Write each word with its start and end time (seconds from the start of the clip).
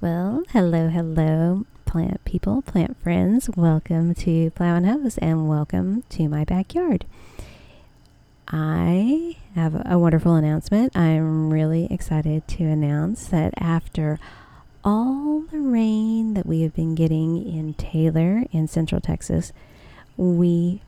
Well, 0.00 0.44
hello, 0.50 0.88
hello, 0.88 1.66
plant 1.84 2.24
people, 2.24 2.62
plant 2.62 2.96
friends. 3.02 3.50
Welcome 3.56 4.14
to 4.14 4.50
Plow 4.52 4.76
and 4.76 4.86
Hose 4.86 5.18
and 5.18 5.48
welcome 5.48 6.04
to 6.10 6.28
my 6.28 6.44
backyard. 6.44 7.04
I 8.46 9.36
have 9.54 9.82
a 9.84 9.98
wonderful 9.98 10.36
announcement. 10.36 10.96
I'm 10.96 11.52
really 11.52 11.86
excited 11.92 12.48
to 12.48 12.64
announce 12.64 13.26
that 13.26 13.52
after 13.58 14.18
all 14.82 15.40
the 15.50 15.58
rain 15.58 16.32
that 16.32 16.46
we 16.46 16.62
have 16.62 16.74
been 16.74 16.94
getting 16.94 17.46
in 17.46 17.74
Taylor 17.74 18.44
in 18.52 18.68
Central 18.68 19.02
Texas, 19.02 19.52
we 20.16 20.80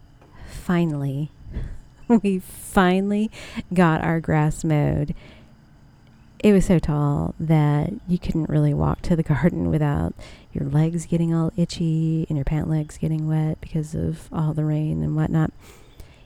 finally, 0.48 1.30
we 2.08 2.38
finally 2.38 3.30
got 3.74 4.02
our 4.02 4.20
grass 4.20 4.64
mowed 4.64 5.14
it 6.42 6.52
was 6.52 6.64
so 6.64 6.78
tall 6.78 7.34
that 7.38 7.92
you 8.08 8.18
couldn't 8.18 8.48
really 8.48 8.72
walk 8.74 9.02
to 9.02 9.14
the 9.14 9.22
garden 9.22 9.70
without 9.70 10.14
your 10.52 10.68
legs 10.68 11.06
getting 11.06 11.34
all 11.34 11.52
itchy 11.56 12.26
and 12.28 12.36
your 12.36 12.44
pant 12.44 12.68
legs 12.68 12.98
getting 12.98 13.28
wet 13.28 13.60
because 13.60 13.94
of 13.94 14.28
all 14.32 14.54
the 14.54 14.64
rain 14.64 15.02
and 15.02 15.14
whatnot. 15.14 15.52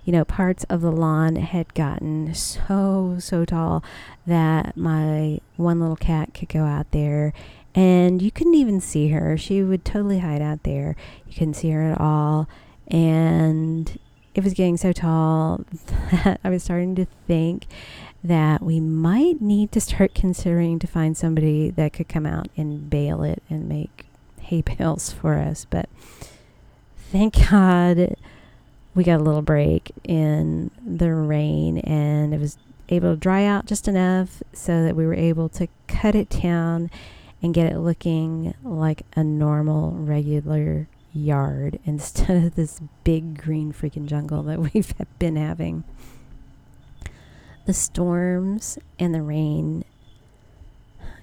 You 0.04 0.12
know, 0.12 0.24
parts 0.24 0.64
of 0.64 0.82
the 0.82 0.92
lawn 0.92 1.36
had 1.36 1.72
gotten 1.74 2.34
so, 2.34 3.16
so 3.18 3.44
tall 3.44 3.82
that 4.26 4.76
my 4.76 5.40
one 5.56 5.80
little 5.80 5.96
cat 5.96 6.34
could 6.34 6.50
go 6.50 6.64
out 6.64 6.90
there 6.90 7.32
and 7.74 8.22
you 8.22 8.30
couldn't 8.30 8.54
even 8.54 8.80
see 8.80 9.08
her. 9.08 9.36
She 9.36 9.62
would 9.62 9.84
totally 9.84 10.20
hide 10.20 10.42
out 10.42 10.62
there. 10.62 10.94
You 11.26 11.32
couldn't 11.32 11.54
see 11.54 11.70
her 11.70 11.82
at 11.90 12.00
all. 12.00 12.48
And 12.88 13.98
it 14.34 14.44
was 14.44 14.52
getting 14.52 14.76
so 14.76 14.92
tall 14.92 15.64
that 16.12 16.38
I 16.44 16.50
was 16.50 16.62
starting 16.62 16.94
to 16.96 17.06
think 17.26 17.66
that 18.24 18.62
we 18.62 18.80
might 18.80 19.42
need 19.42 19.70
to 19.72 19.80
start 19.80 20.14
considering 20.14 20.78
to 20.78 20.86
find 20.86 21.14
somebody 21.14 21.70
that 21.70 21.92
could 21.92 22.08
come 22.08 22.24
out 22.24 22.48
and 22.56 22.88
bale 22.88 23.22
it 23.22 23.42
and 23.50 23.68
make 23.68 24.06
hay 24.40 24.62
bales 24.78 25.12
for 25.12 25.34
us. 25.34 25.66
But 25.68 25.88
thank 27.12 27.50
God 27.50 28.16
we 28.94 29.04
got 29.04 29.20
a 29.20 29.22
little 29.22 29.42
break 29.42 29.92
in 30.04 30.70
the 30.84 31.12
rain 31.12 31.78
and 31.78 32.32
it 32.32 32.40
was 32.40 32.56
able 32.88 33.14
to 33.14 33.20
dry 33.20 33.44
out 33.44 33.66
just 33.66 33.88
enough 33.88 34.42
so 34.52 34.84
that 34.84 34.96
we 34.96 35.06
were 35.06 35.14
able 35.14 35.48
to 35.50 35.68
cut 35.86 36.14
it 36.14 36.30
down 36.30 36.90
and 37.42 37.52
get 37.52 37.70
it 37.70 37.78
looking 37.78 38.54
like 38.62 39.02
a 39.16 39.24
normal, 39.24 39.92
regular 39.92 40.88
yard 41.12 41.78
instead 41.84 42.44
of 42.44 42.54
this 42.54 42.80
big 43.04 43.40
green 43.42 43.72
freaking 43.72 44.06
jungle 44.06 44.42
that 44.44 44.58
we've 44.74 44.94
been 45.18 45.36
having 45.36 45.84
the 47.66 47.74
storms 47.74 48.78
and 48.98 49.14
the 49.14 49.22
rain 49.22 49.84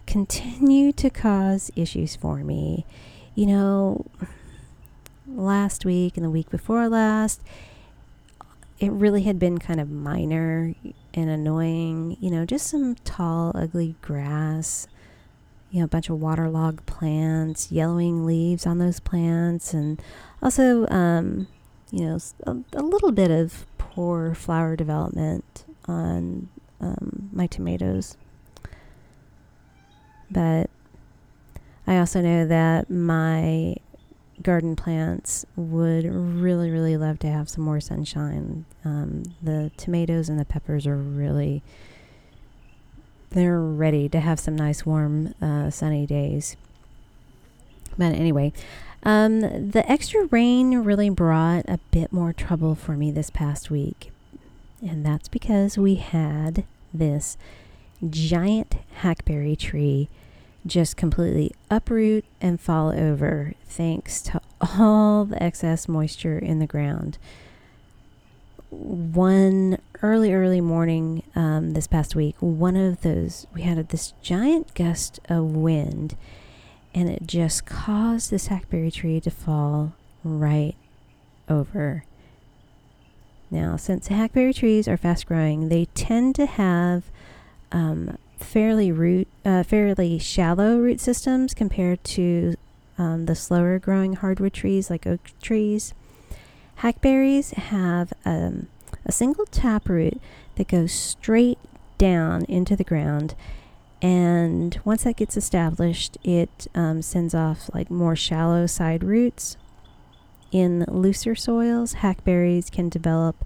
continue 0.05 0.91
to 0.91 1.09
cause 1.09 1.71
issues 1.75 2.15
for 2.15 2.37
me. 2.37 2.85
You 3.35 3.45
know, 3.45 4.05
last 5.27 5.85
week 5.85 6.17
and 6.17 6.25
the 6.25 6.29
week 6.29 6.49
before 6.49 6.89
last, 6.89 7.41
it 8.79 8.91
really 8.91 9.23
had 9.23 9.39
been 9.39 9.57
kind 9.57 9.79
of 9.79 9.89
minor 9.89 10.73
and 11.13 11.29
annoying. 11.29 12.17
You 12.19 12.31
know, 12.31 12.45
just 12.45 12.67
some 12.67 12.95
tall, 12.95 13.51
ugly 13.55 13.95
grass, 14.01 14.87
you 15.69 15.79
know, 15.79 15.85
a 15.85 15.87
bunch 15.87 16.09
of 16.09 16.19
waterlogged 16.19 16.85
plants, 16.85 17.71
yellowing 17.71 18.25
leaves 18.25 18.65
on 18.65 18.79
those 18.79 18.99
plants, 18.99 19.73
and 19.73 20.01
also, 20.41 20.87
um, 20.87 21.47
you 21.91 22.05
know, 22.05 22.19
a, 22.45 22.57
a 22.73 22.81
little 22.83 23.11
bit 23.11 23.31
of 23.31 23.65
poor 23.77 24.33
flower 24.33 24.75
development 24.75 25.63
on 25.87 26.49
um, 26.79 27.29
my 27.31 27.47
tomatoes. 27.47 28.17
But 30.29 30.69
I 31.85 31.97
also 31.97 32.21
know 32.21 32.47
that 32.47 32.89
my 32.89 33.75
garden 34.41 34.75
plants 34.75 35.45
would 35.55 36.05
really, 36.05 36.71
really 36.71 36.97
love 36.97 37.19
to 37.19 37.27
have 37.27 37.49
some 37.49 37.63
more 37.63 37.79
sunshine. 37.79 38.65
Um, 38.83 39.23
the 39.41 39.71
tomatoes 39.77 40.29
and 40.29 40.39
the 40.39 40.45
peppers 40.45 40.87
are 40.87 40.97
really, 40.97 41.61
they're 43.31 43.59
ready 43.59 44.09
to 44.09 44.19
have 44.19 44.39
some 44.39 44.55
nice, 44.55 44.85
warm, 44.85 45.35
uh, 45.41 45.69
sunny 45.69 46.05
days. 46.05 46.55
But 47.97 48.13
anyway, 48.13 48.53
um, 49.03 49.41
the 49.41 49.83
extra 49.87 50.25
rain 50.27 50.79
really 50.79 51.09
brought 51.09 51.65
a 51.67 51.79
bit 51.91 52.13
more 52.13 52.33
trouble 52.33 52.73
for 52.73 52.93
me 52.93 53.11
this 53.11 53.29
past 53.29 53.69
week 53.69 54.11
and 54.81 55.05
that's 55.05 55.27
because 55.27 55.77
we 55.77 55.95
had 55.95 56.65
this 56.93 57.37
giant 58.09 58.75
hackberry 58.95 59.55
tree 59.55 60.09
just 60.65 60.97
completely 60.97 61.51
uproot 61.69 62.25
and 62.39 62.59
fall 62.59 62.91
over 62.91 63.53
thanks 63.67 64.21
to 64.21 64.41
all 64.77 65.25
the 65.25 65.41
excess 65.41 65.87
moisture 65.87 66.37
in 66.37 66.59
the 66.59 66.67
ground. 66.67 67.17
One 68.69 69.79
early, 70.01 70.33
early 70.33 70.61
morning 70.61 71.23
um, 71.35 71.71
this 71.73 71.87
past 71.87 72.15
week, 72.15 72.35
one 72.39 72.75
of 72.75 73.01
those, 73.01 73.47
we 73.53 73.63
had 73.63 73.89
this 73.89 74.13
giant 74.21 74.73
gust 74.73 75.19
of 75.27 75.55
wind, 75.55 76.15
and 76.93 77.09
it 77.09 77.23
just 77.25 77.65
caused 77.65 78.31
this 78.31 78.47
hackberry 78.47 78.91
tree 78.91 79.19
to 79.19 79.31
fall 79.31 79.93
right 80.23 80.75
over. 81.49 82.05
Now, 83.51 83.75
since 83.75 84.07
hackberry 84.07 84.53
trees 84.53 84.87
are 84.87 84.95
fast 84.95 85.27
growing, 85.27 85.67
they 85.67 85.85
tend 85.93 86.35
to 86.35 86.45
have 86.45 87.03
um, 87.73 88.17
fairly 88.37 88.93
root, 88.93 89.27
uh, 89.43 89.63
fairly 89.63 90.17
shallow 90.19 90.77
root 90.77 91.01
systems 91.01 91.53
compared 91.53 92.01
to 92.05 92.55
um, 92.97 93.25
the 93.25 93.35
slower 93.35 93.77
growing 93.77 94.13
hardwood 94.13 94.53
trees 94.53 94.89
like 94.89 95.05
oak 95.05 95.19
trees. 95.41 95.93
Hackberries 96.77 97.53
have 97.53 98.13
um, 98.23 98.67
a 99.05 99.11
single 99.11 99.45
taproot 99.45 100.19
that 100.55 100.69
goes 100.69 100.93
straight 100.93 101.59
down 101.97 102.45
into 102.45 102.77
the 102.77 102.85
ground. 102.85 103.35
And 104.01 104.79
once 104.85 105.03
that 105.03 105.17
gets 105.17 105.35
established, 105.35 106.17
it 106.23 106.67
um, 106.73 107.01
sends 107.01 107.35
off 107.35 107.69
like 107.73 107.91
more 107.91 108.15
shallow 108.15 108.65
side 108.65 109.03
roots 109.03 109.57
in 110.51 110.85
looser 110.87 111.35
soils, 111.35 111.93
hackberries 111.93 112.69
can 112.69 112.89
develop 112.89 113.45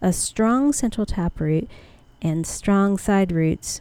a 0.00 0.12
strong 0.12 0.72
central 0.72 1.06
taproot 1.06 1.68
and 2.22 2.46
strong 2.46 2.98
side 2.98 3.32
roots 3.32 3.80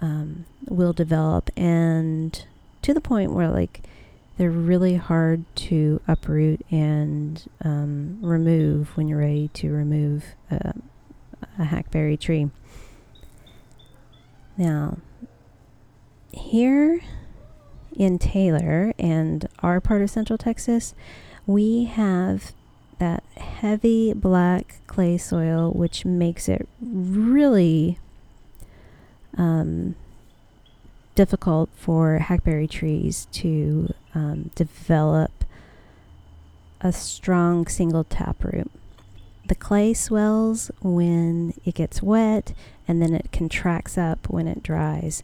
um, 0.00 0.44
will 0.68 0.92
develop 0.92 1.50
and 1.56 2.46
to 2.82 2.92
the 2.92 3.00
point 3.00 3.32
where 3.32 3.48
like 3.48 3.82
they're 4.36 4.50
really 4.50 4.96
hard 4.96 5.44
to 5.54 6.00
uproot 6.08 6.60
and 6.70 7.48
um, 7.62 8.18
remove 8.20 8.96
when 8.96 9.06
you're 9.06 9.18
ready 9.18 9.48
to 9.54 9.70
remove 9.70 10.24
a, 10.50 10.74
a 11.58 11.64
hackberry 11.64 12.16
tree. 12.16 12.50
Now, 14.56 14.98
here 16.32 17.00
in 17.96 18.18
Taylor 18.18 18.92
and 18.98 19.48
our 19.60 19.80
part 19.80 20.02
of 20.02 20.10
Central 20.10 20.36
Texas, 20.36 20.94
we 21.46 21.84
have 21.84 22.52
that 22.98 23.22
heavy 23.36 24.12
black 24.12 24.80
clay 24.86 25.18
soil, 25.18 25.70
which 25.70 26.04
makes 26.04 26.48
it 26.48 26.68
really 26.80 27.98
um, 29.36 29.94
difficult 31.14 31.70
for 31.74 32.18
hackberry 32.18 32.66
trees 32.66 33.26
to 33.32 33.92
um, 34.14 34.50
develop 34.54 35.44
a 36.80 36.92
strong 36.92 37.66
single 37.66 38.04
taproot. 38.04 38.70
The 39.46 39.54
clay 39.54 39.92
swells 39.92 40.70
when 40.80 41.54
it 41.64 41.74
gets 41.74 42.02
wet 42.02 42.52
and 42.88 43.02
then 43.02 43.14
it 43.14 43.30
contracts 43.32 43.98
up 43.98 44.28
when 44.28 44.48
it 44.48 44.62
dries. 44.62 45.22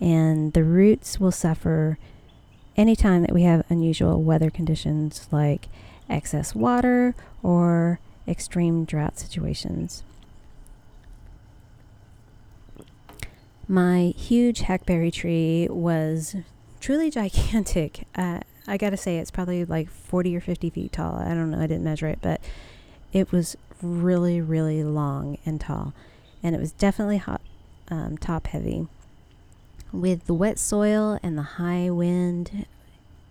And 0.00 0.52
the 0.52 0.64
roots 0.64 1.20
will 1.20 1.32
suffer 1.32 1.98
anytime 2.78 3.22
that 3.22 3.34
we 3.34 3.42
have 3.42 3.64
unusual 3.68 4.22
weather 4.22 4.48
conditions 4.48 5.28
like 5.32 5.68
excess 6.08 6.54
water 6.54 7.14
or 7.42 7.98
extreme 8.26 8.84
drought 8.84 9.18
situations. 9.18 10.04
My 13.66 14.14
huge 14.16 14.60
hackberry 14.60 15.10
tree 15.10 15.66
was 15.68 16.36
truly 16.80 17.10
gigantic. 17.20 18.06
Uh, 18.14 18.40
I 18.66 18.76
gotta 18.76 18.96
say, 18.96 19.18
it's 19.18 19.30
probably 19.30 19.64
like 19.64 19.90
40 19.90 20.36
or 20.36 20.40
50 20.40 20.70
feet 20.70 20.92
tall. 20.92 21.16
I 21.16 21.34
don't 21.34 21.50
know, 21.50 21.58
I 21.58 21.66
didn't 21.66 21.84
measure 21.84 22.06
it, 22.06 22.20
but 22.22 22.40
it 23.12 23.32
was 23.32 23.56
really, 23.82 24.40
really 24.40 24.84
long 24.84 25.38
and 25.44 25.60
tall. 25.60 25.92
And 26.42 26.54
it 26.54 26.60
was 26.60 26.72
definitely 26.72 27.16
hot, 27.16 27.40
um, 27.90 28.16
top 28.16 28.46
heavy. 28.46 28.86
With 29.92 30.26
the 30.26 30.34
wet 30.34 30.58
soil 30.58 31.18
and 31.22 31.38
the 31.38 31.42
high 31.42 31.90
wind, 31.90 32.66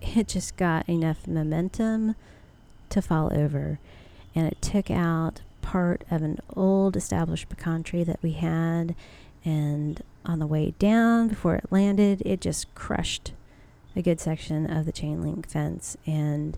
it 0.01 0.27
just 0.27 0.57
got 0.57 0.87
enough 0.89 1.27
momentum 1.27 2.15
to 2.89 3.01
fall 3.01 3.31
over. 3.33 3.79
And 4.33 4.47
it 4.47 4.61
took 4.61 4.89
out 4.89 5.41
part 5.61 6.03
of 6.09 6.21
an 6.21 6.39
old 6.55 6.95
established 6.95 7.49
pecan 7.49 7.83
tree 7.83 8.03
that 8.03 8.21
we 8.23 8.31
had. 8.31 8.95
And 9.45 10.01
on 10.25 10.39
the 10.39 10.47
way 10.47 10.73
down, 10.79 11.27
before 11.27 11.55
it 11.55 11.71
landed, 11.71 12.21
it 12.25 12.41
just 12.41 12.73
crushed 12.73 13.33
a 13.95 14.01
good 14.01 14.19
section 14.19 14.69
of 14.69 14.85
the 14.85 14.91
chain 14.91 15.21
link 15.21 15.47
fence. 15.47 15.97
And 16.05 16.57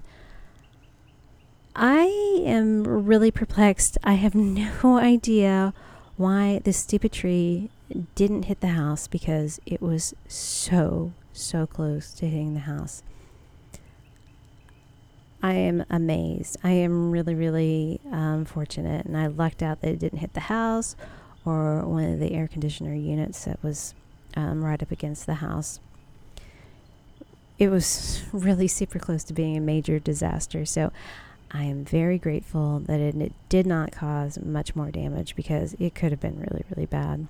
I 1.75 2.44
am 2.46 2.84
really 2.84 3.31
perplexed. 3.31 3.98
I 4.04 4.13
have 4.13 4.36
no 4.36 4.98
idea 4.98 5.74
why 6.18 6.62
this 6.63 6.78
stupid 6.78 7.12
tree 7.12 7.69
didn't 8.15 8.44
hit 8.44 8.62
the 8.62 8.68
house 8.68 9.07
because 9.07 9.59
it 9.65 9.81
was 9.81 10.13
so, 10.27 11.13
so 11.33 11.65
close 11.65 12.12
to 12.13 12.27
hitting 12.27 12.53
the 12.53 12.62
house. 12.62 13.03
I 15.41 15.53
am 15.53 15.86
amazed. 15.89 16.57
I 16.63 16.71
am 16.71 17.12
really, 17.12 17.33
really 17.33 18.01
um, 18.12 18.45
fortunate, 18.45 19.06
and 19.06 19.15
I 19.15 19.27
lucked 19.27 19.63
out 19.63 19.81
that 19.81 19.91
it 19.91 20.00
didn't 20.00 20.19
hit 20.19 20.33
the 20.33 20.41
house 20.41 20.95
or 21.45 21.86
one 21.86 22.03
of 22.03 22.19
the 22.19 22.33
air 22.33 22.47
conditioner 22.47 22.94
units 22.94 23.45
that 23.45 23.62
was 23.63 23.94
um, 24.36 24.63
right 24.63 24.81
up 24.81 24.91
against 24.91 25.25
the 25.25 25.36
house. 25.36 25.80
It 27.57 27.69
was 27.69 28.24
really 28.31 28.68
super 28.68 29.00
close 29.00 29.24
to 29.25 29.33
being 29.33 29.57
a 29.57 29.62
major 29.62 30.00
disaster. 30.00 30.65
So 30.65 30.91
I 31.51 31.63
am 31.63 31.83
very 31.83 32.18
grateful 32.18 32.80
that 32.81 33.00
it, 33.00 33.15
it 33.15 33.33
did 33.47 33.65
not 33.65 33.91
cause 33.91 34.39
much 34.41 34.75
more 34.75 34.91
damage 34.91 35.36
because 35.36 35.74
it 35.80 35.95
could 35.95 36.12
have 36.12 36.19
been 36.19 36.39
really, 36.39 36.63
really 36.69 36.86
bad. 36.86 37.27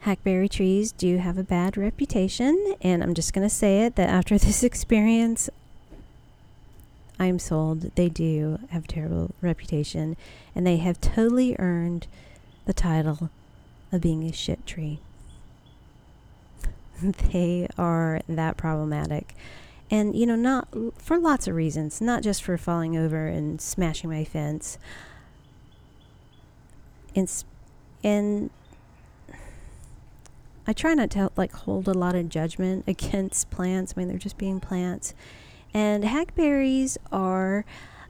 Hackberry 0.00 0.48
trees 0.48 0.92
do 0.92 1.18
have 1.18 1.38
a 1.38 1.42
bad 1.42 1.76
reputation, 1.76 2.74
and 2.80 3.02
I'm 3.02 3.14
just 3.14 3.32
going 3.32 3.46
to 3.46 3.54
say 3.54 3.82
it 3.82 3.96
that 3.96 4.08
after 4.08 4.38
this 4.38 4.62
experience, 4.62 5.50
I'm 7.18 7.38
sold 7.38 7.94
they 7.96 8.08
do 8.08 8.60
have 8.70 8.86
terrible 8.86 9.34
reputation, 9.40 10.16
and 10.54 10.66
they 10.66 10.76
have 10.76 11.00
totally 11.00 11.56
earned 11.58 12.06
the 12.64 12.72
title 12.72 13.30
of 13.90 14.00
being 14.00 14.22
a 14.24 14.32
shit 14.32 14.64
tree. 14.66 15.00
they 17.32 17.68
are 17.76 18.20
that 18.28 18.56
problematic. 18.56 19.34
And, 19.90 20.14
you 20.14 20.26
know, 20.26 20.36
not 20.36 20.68
for 20.96 21.18
lots 21.18 21.48
of 21.48 21.54
reasons, 21.54 22.00
not 22.00 22.22
just 22.22 22.42
for 22.42 22.58
falling 22.58 22.96
over 22.96 23.26
and 23.26 23.60
smashing 23.60 24.10
my 24.10 24.22
fence. 24.22 24.78
And, 27.16 27.32
and 28.04 28.50
I 30.68 30.74
try 30.74 30.92
not 30.92 31.08
to 31.12 31.32
like 31.34 31.52
hold 31.52 31.88
a 31.88 31.94
lot 31.94 32.14
of 32.14 32.28
judgment 32.28 32.84
against 32.86 33.48
plants. 33.50 33.94
I 33.96 34.00
mean, 34.00 34.08
they're 34.08 34.18
just 34.18 34.36
being 34.36 34.60
plants. 34.60 35.14
And 35.72 36.04
hackberries 36.04 36.98
are 37.10 37.64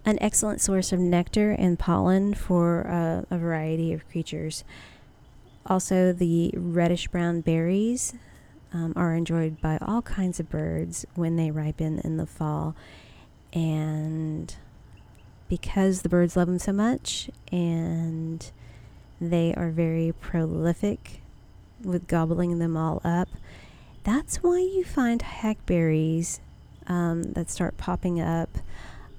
an 0.05 0.19
excellent 0.21 0.61
source 0.61 0.93
of 0.93 0.99
nectar 0.99 1.53
and 1.53 1.79
pollen 1.79 2.35
for 2.35 2.85
uh, 2.89 3.35
a 3.35 3.39
variety 3.39 3.93
of 3.93 4.09
creatures. 4.09 4.65
Also, 5.67 6.13
the 6.13 6.51
reddish 6.57 7.07
brown 7.09 7.43
berries 7.43 8.15
um, 8.73 8.93
are 8.97 9.15
enjoyed 9.15 9.61
by 9.61 9.79
all 9.81 10.03
kinds 10.03 10.41
of 10.41 10.51
birds 10.51 11.07
when 11.15 11.37
they 11.37 11.53
ripen 11.53 12.01
in 12.01 12.17
the 12.17 12.27
fall. 12.27 12.75
And 13.53 14.53
because 15.49 16.03
the 16.03 16.09
birds 16.09 16.37
love 16.37 16.49
them 16.49 16.59
so 16.59 16.73
much 16.73 17.31
and 17.53 18.51
they 19.21 19.55
are 19.55 19.71
very 19.71 20.13
prolific 20.21 21.23
with 21.83 22.07
gobbling 22.07 22.59
them 22.59 22.77
all 22.77 23.01
up. 23.05 23.29
That's 24.05 24.39
why 24.39 24.59
you 24.59 24.85
find 24.85 25.23
hackberries 25.23 26.41
um, 26.87 27.33
that 27.33 27.51
start 27.51 27.77
popping 27.77 28.21
up 28.21 28.59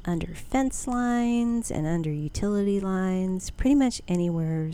under 0.06 0.34
fence 0.34 0.88
lines 0.88 1.70
and 1.70 1.86
under 1.86 2.12
utility 2.12 2.80
lines, 2.80 3.50
pretty 3.52 3.76
much 3.76 4.02
anywhere 4.08 4.72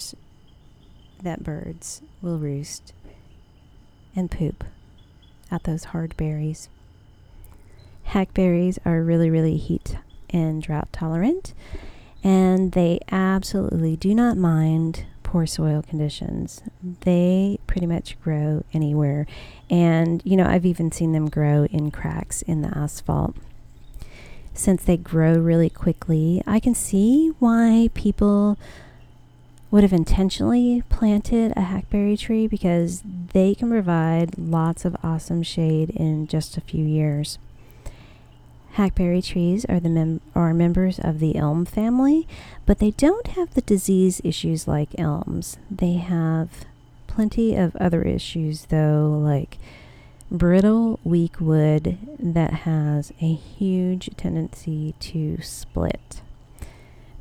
that 1.21 1.43
birds 1.43 2.01
will 2.21 2.37
roost 2.37 2.93
and 4.15 4.31
poop 4.31 4.63
at 5.51 5.63
those 5.63 5.85
hard 5.85 6.15
berries. 6.15 6.69
Hackberries 8.09 8.79
are 8.85 9.01
really, 9.01 9.29
really 9.29 9.57
heat 9.57 9.97
and 10.29 10.61
drought 10.61 10.89
tolerant, 10.93 11.53
and 12.23 12.71
they 12.71 12.99
absolutely 13.11 13.95
do 13.95 14.13
not 14.15 14.37
mind 14.37 15.05
poor 15.35 15.45
soil 15.45 15.81
conditions. 15.81 16.61
They 17.01 17.59
pretty 17.67 17.85
much 17.85 18.17
grow 18.21 18.63
anywhere. 18.71 19.27
And, 19.69 20.21
you 20.23 20.37
know, 20.37 20.45
I've 20.45 20.65
even 20.65 20.93
seen 20.93 21.11
them 21.11 21.27
grow 21.29 21.65
in 21.65 21.91
cracks 21.91 22.41
in 22.43 22.61
the 22.61 22.69
asphalt. 22.69 23.35
Since 24.53 24.85
they 24.85 24.95
grow 24.95 25.33
really 25.33 25.69
quickly, 25.69 26.41
I 26.47 26.61
can 26.61 26.73
see 26.73 27.33
why 27.39 27.89
people 27.93 28.57
would 29.71 29.83
have 29.83 29.91
intentionally 29.91 30.83
planted 30.87 31.51
a 31.57 31.63
hackberry 31.63 32.15
tree 32.15 32.47
because 32.47 33.03
they 33.33 33.53
can 33.55 33.69
provide 33.69 34.37
lots 34.37 34.85
of 34.85 34.95
awesome 35.03 35.43
shade 35.43 35.89
in 35.89 36.27
just 36.27 36.55
a 36.55 36.61
few 36.61 36.85
years. 36.85 37.39
Hackberry 38.75 39.21
trees 39.21 39.63
are 39.69 39.79
the 39.79 39.87
mem- 39.87 40.19
are 40.35 40.53
members 40.53 40.99
of 40.99 41.19
the 41.19 41.37
elm 41.37 41.63
family, 41.63 42.27
but 42.65 42.79
they 42.79 42.91
don't 42.91 43.27
have 43.27 43.53
the 43.53 43.61
disease 43.61 44.19
issues 44.25 44.67
like 44.67 44.99
elms. 44.99 45.55
They 45.71 45.93
have 45.93 46.65
plenty 47.07 47.55
of 47.55 47.73
other 47.77 48.01
issues 48.01 48.65
though, 48.65 49.17
like 49.23 49.57
brittle, 50.29 50.99
weak 51.05 51.39
wood 51.39 51.97
that 52.19 52.51
has 52.51 53.13
a 53.21 53.33
huge 53.33 54.09
tendency 54.17 54.93
to 54.99 55.41
split. 55.41 56.21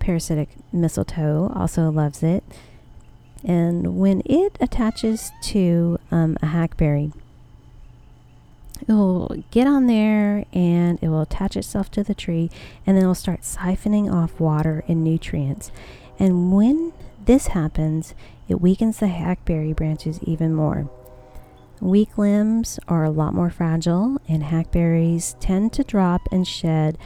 Parasitic 0.01 0.49
mistletoe 0.73 1.53
also 1.55 1.89
loves 1.89 2.25
it. 2.25 2.43
And 3.45 3.97
when 3.97 4.23
it 4.25 4.59
attaches 4.61 5.31
to 5.43 6.01
um, 6.11 6.37
a 6.43 6.47
hackberry, 6.47 7.13
it 8.87 8.93
will 8.93 9.45
get 9.51 9.67
on 9.67 9.87
there 9.87 10.45
and 10.53 10.99
it 11.03 11.09
will 11.09 11.23
attach 11.23 11.57
itself 11.57 11.91
to 11.93 12.03
the 12.03 12.15
tree 12.15 12.51
and 12.87 12.97
then 12.97 13.05
it 13.05 13.07
will 13.07 13.15
start 13.15 13.41
siphoning 13.43 14.13
off 14.13 14.39
water 14.39 14.85
and 14.89 15.03
nutrients. 15.03 15.71
And 16.19 16.53
when 16.53 16.93
this 17.25 17.49
happens, 17.49 18.15
it 18.49 18.61
weakens 18.61 18.99
the 18.99 19.09
hackberry 19.09 19.73
branches 19.73 20.21
even 20.23 20.55
more. 20.55 20.91
Weak 21.81 22.17
limbs 22.17 22.79
are 22.87 23.05
a 23.05 23.11
lot 23.11 23.35
more 23.35 23.51
fragile, 23.51 24.19
and 24.29 24.45
hackberries 24.45 25.37
tend 25.41 25.73
to 25.75 25.85
drop 25.85 26.29
and 26.31 26.47
shed 26.47 26.97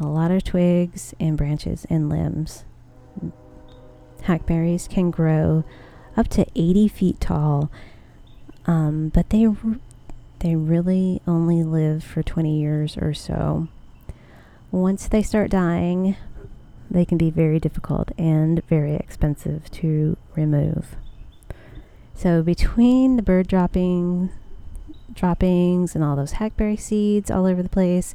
a 0.00 0.06
lot 0.06 0.30
of 0.30 0.42
twigs 0.42 1.14
and 1.20 1.36
branches 1.36 1.86
and 1.90 2.08
limbs. 2.08 2.64
Hackberries 4.22 4.88
can 4.88 5.10
grow 5.10 5.64
up 6.16 6.28
to 6.28 6.46
80 6.56 6.88
feet 6.88 7.20
tall, 7.20 7.70
um, 8.66 9.10
but 9.10 9.30
they 9.30 9.46
they 10.44 10.54
really 10.54 11.22
only 11.26 11.64
live 11.64 12.04
for 12.04 12.22
20 12.22 12.60
years 12.60 12.98
or 12.98 13.14
so. 13.14 13.66
Once 14.70 15.08
they 15.08 15.22
start 15.22 15.50
dying, 15.50 16.16
they 16.90 17.06
can 17.06 17.16
be 17.16 17.30
very 17.30 17.58
difficult 17.58 18.10
and 18.18 18.62
very 18.66 18.94
expensive 18.94 19.70
to 19.70 20.18
remove. 20.36 20.96
So 22.14 22.42
between 22.42 23.16
the 23.16 23.22
bird 23.22 23.48
dropping 23.48 24.28
droppings 25.14 25.94
and 25.94 26.04
all 26.04 26.14
those 26.14 26.32
hackberry 26.32 26.76
seeds 26.76 27.30
all 27.30 27.46
over 27.46 27.62
the 27.62 27.70
place 27.70 28.14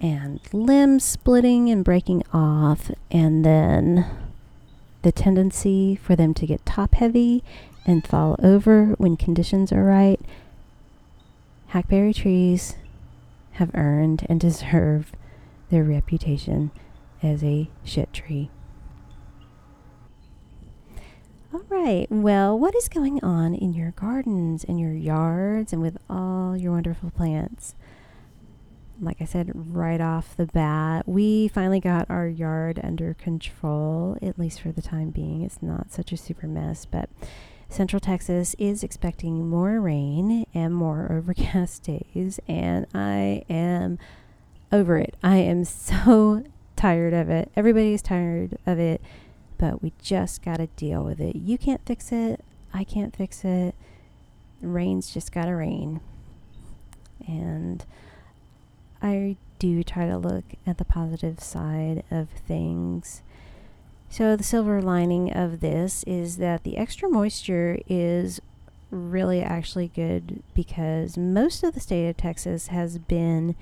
and 0.00 0.38
limbs 0.52 1.02
splitting 1.02 1.68
and 1.68 1.84
breaking 1.84 2.22
off 2.32 2.92
and 3.10 3.44
then 3.44 4.06
the 5.02 5.10
tendency 5.10 5.96
for 5.96 6.14
them 6.14 6.32
to 6.34 6.46
get 6.46 6.64
top 6.64 6.94
heavy 6.94 7.42
and 7.84 8.06
fall 8.06 8.36
over 8.40 8.94
when 8.98 9.16
conditions 9.16 9.72
are 9.72 9.82
right 9.82 10.20
Hackberry 11.68 12.14
trees 12.14 12.76
have 13.52 13.70
earned 13.74 14.26
and 14.28 14.40
deserve 14.40 15.12
their 15.70 15.84
reputation 15.84 16.70
as 17.22 17.42
a 17.42 17.70
shit 17.84 18.12
tree. 18.12 18.50
All 21.52 21.62
right. 21.68 22.06
Well, 22.10 22.58
what 22.58 22.74
is 22.76 22.88
going 22.88 23.22
on 23.22 23.54
in 23.54 23.72
your 23.72 23.92
gardens 23.92 24.64
and 24.64 24.78
your 24.78 24.92
yards 24.92 25.72
and 25.72 25.80
with 25.82 25.98
all 26.08 26.56
your 26.56 26.72
wonderful 26.72 27.10
plants? 27.10 27.74
like 29.00 29.18
I 29.20 29.24
said, 29.24 29.52
right 29.54 30.00
off 30.00 30.36
the 30.36 30.46
bat, 30.46 31.06
we 31.06 31.48
finally 31.48 31.80
got 31.80 32.10
our 32.10 32.26
yard 32.26 32.80
under 32.82 33.14
control, 33.14 34.16
at 34.22 34.38
least 34.38 34.60
for 34.60 34.72
the 34.72 34.82
time 34.82 35.10
being. 35.10 35.42
It's 35.42 35.62
not 35.62 35.92
such 35.92 36.12
a 36.12 36.16
super 36.16 36.46
mess, 36.46 36.84
but 36.84 37.08
Central 37.68 38.00
Texas 38.00 38.56
is 38.58 38.82
expecting 38.82 39.48
more 39.48 39.80
rain 39.80 40.46
and 40.54 40.74
more 40.74 41.06
overcast 41.10 41.82
days, 41.82 42.40
and 42.48 42.86
I 42.94 43.44
am 43.48 43.98
over 44.72 44.98
it. 44.98 45.14
I 45.22 45.36
am 45.36 45.64
so 45.64 46.44
tired 46.76 47.12
of 47.12 47.28
it. 47.28 47.50
Everybody's 47.56 48.02
tired 48.02 48.58
of 48.66 48.78
it, 48.78 49.02
but 49.58 49.82
we 49.82 49.92
just 50.00 50.42
got 50.42 50.56
to 50.58 50.66
deal 50.68 51.04
with 51.04 51.20
it. 51.20 51.36
You 51.36 51.58
can't 51.58 51.84
fix 51.84 52.12
it. 52.12 52.44
I 52.72 52.84
can't 52.84 53.14
fix 53.14 53.44
it. 53.44 53.74
Rain's 54.60 55.12
just 55.12 55.32
got 55.32 55.44
to 55.44 55.52
rain. 55.52 56.00
And 57.26 57.84
I 59.02 59.36
do 59.58 59.82
try 59.82 60.06
to 60.06 60.16
look 60.16 60.44
at 60.66 60.78
the 60.78 60.84
positive 60.84 61.40
side 61.40 62.04
of 62.10 62.30
things. 62.30 63.22
So, 64.10 64.36
the 64.36 64.44
silver 64.44 64.80
lining 64.80 65.32
of 65.32 65.60
this 65.60 66.02
is 66.04 66.38
that 66.38 66.64
the 66.64 66.78
extra 66.78 67.08
moisture 67.08 67.78
is 67.86 68.40
really 68.90 69.42
actually 69.42 69.88
good 69.88 70.42
because 70.54 71.18
most 71.18 71.62
of 71.62 71.74
the 71.74 71.80
state 71.80 72.08
of 72.08 72.16
Texas 72.16 72.68
has 72.68 72.98
been 72.98 73.54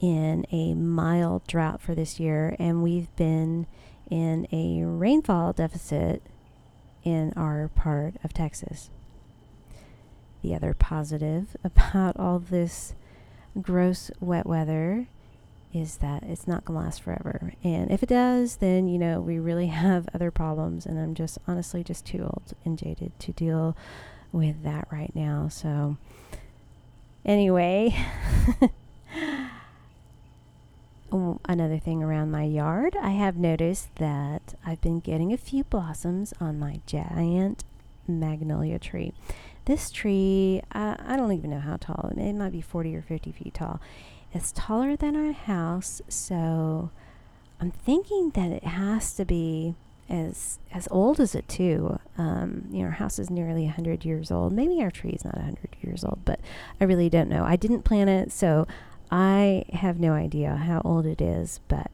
in 0.00 0.44
a 0.50 0.74
mild 0.74 1.46
drought 1.46 1.80
for 1.80 1.94
this 1.94 2.18
year, 2.18 2.56
and 2.58 2.82
we've 2.82 3.14
been 3.16 3.66
in 4.10 4.46
a 4.50 4.84
rainfall 4.84 5.52
deficit 5.52 6.22
in 7.04 7.32
our 7.36 7.68
part 7.68 8.14
of 8.24 8.32
Texas. 8.32 8.90
The 10.42 10.54
other 10.54 10.74
positive 10.74 11.56
about 11.64 12.16
all 12.16 12.38
this 12.38 12.94
gross 13.60 14.10
wet 14.20 14.46
weather 14.46 15.06
is 15.72 15.98
that 15.98 16.22
it's 16.24 16.46
not 16.48 16.64
going 16.64 16.78
to 16.78 16.84
last 16.84 17.02
forever. 17.02 17.52
And 17.62 17.90
if 17.90 18.02
it 18.02 18.08
does, 18.08 18.56
then, 18.56 18.88
you 18.88 18.98
know, 18.98 19.20
we 19.20 19.38
really 19.38 19.66
have 19.68 20.08
other 20.14 20.30
problems. 20.30 20.86
And 20.86 20.98
I'm 20.98 21.14
just 21.14 21.38
honestly 21.46 21.84
just 21.84 22.04
too 22.04 22.22
old 22.22 22.54
and 22.64 22.78
jaded 22.78 23.18
to 23.20 23.32
deal 23.32 23.76
with 24.32 24.62
that 24.62 24.88
right 24.90 25.14
now. 25.14 25.48
So, 25.48 25.96
anyway, 27.24 27.96
another 31.44 31.78
thing 31.78 32.02
around 32.02 32.30
my 32.30 32.44
yard, 32.44 32.96
I 33.00 33.10
have 33.10 33.36
noticed 33.36 33.94
that 33.96 34.54
I've 34.64 34.80
been 34.80 35.00
getting 35.00 35.32
a 35.32 35.36
few 35.36 35.64
blossoms 35.64 36.32
on 36.40 36.58
my 36.58 36.80
giant 36.86 37.64
magnolia 38.06 38.78
tree. 38.78 39.12
This 39.64 39.90
tree, 39.90 40.62
uh, 40.72 40.96
I 40.98 41.16
don't 41.16 41.32
even 41.32 41.50
know 41.50 41.60
how 41.60 41.76
tall, 41.76 42.12
it 42.16 42.32
might 42.34 42.52
be 42.52 42.60
40 42.60 42.96
or 42.96 43.02
50 43.02 43.32
feet 43.32 43.54
tall. 43.54 43.80
It's 44.32 44.52
taller 44.52 44.96
than 44.96 45.16
our 45.16 45.32
house, 45.32 46.00
so 46.08 46.90
I'm 47.60 47.70
thinking 47.70 48.30
that 48.30 48.50
it 48.50 48.64
has 48.64 49.12
to 49.14 49.24
be 49.24 49.74
as 50.08 50.58
as 50.72 50.88
old 50.90 51.20
as 51.20 51.34
it 51.34 51.48
too. 51.48 51.98
Um, 52.16 52.66
you 52.70 52.80
know, 52.80 52.86
our 52.86 52.92
house 52.92 53.18
is 53.18 53.30
nearly 53.30 53.64
100 53.64 54.04
years 54.04 54.30
old. 54.30 54.52
Maybe 54.52 54.82
our 54.82 54.90
tree 54.90 55.10
is 55.10 55.24
not 55.24 55.36
100 55.36 55.76
years 55.82 56.04
old, 56.04 56.20
but 56.24 56.40
I 56.80 56.84
really 56.84 57.08
don't 57.08 57.28
know. 57.28 57.44
I 57.44 57.56
didn't 57.56 57.82
plant 57.82 58.10
it, 58.10 58.32
so 58.32 58.66
I 59.10 59.64
have 59.72 59.98
no 59.98 60.12
idea 60.12 60.54
how 60.54 60.80
old 60.84 61.06
it 61.06 61.20
is. 61.20 61.60
But 61.68 61.90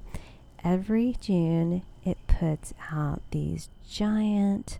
every 0.62 1.16
June, 1.20 1.82
it 2.04 2.18
puts 2.26 2.74
out 2.90 3.22
these 3.30 3.68
giant 3.88 4.78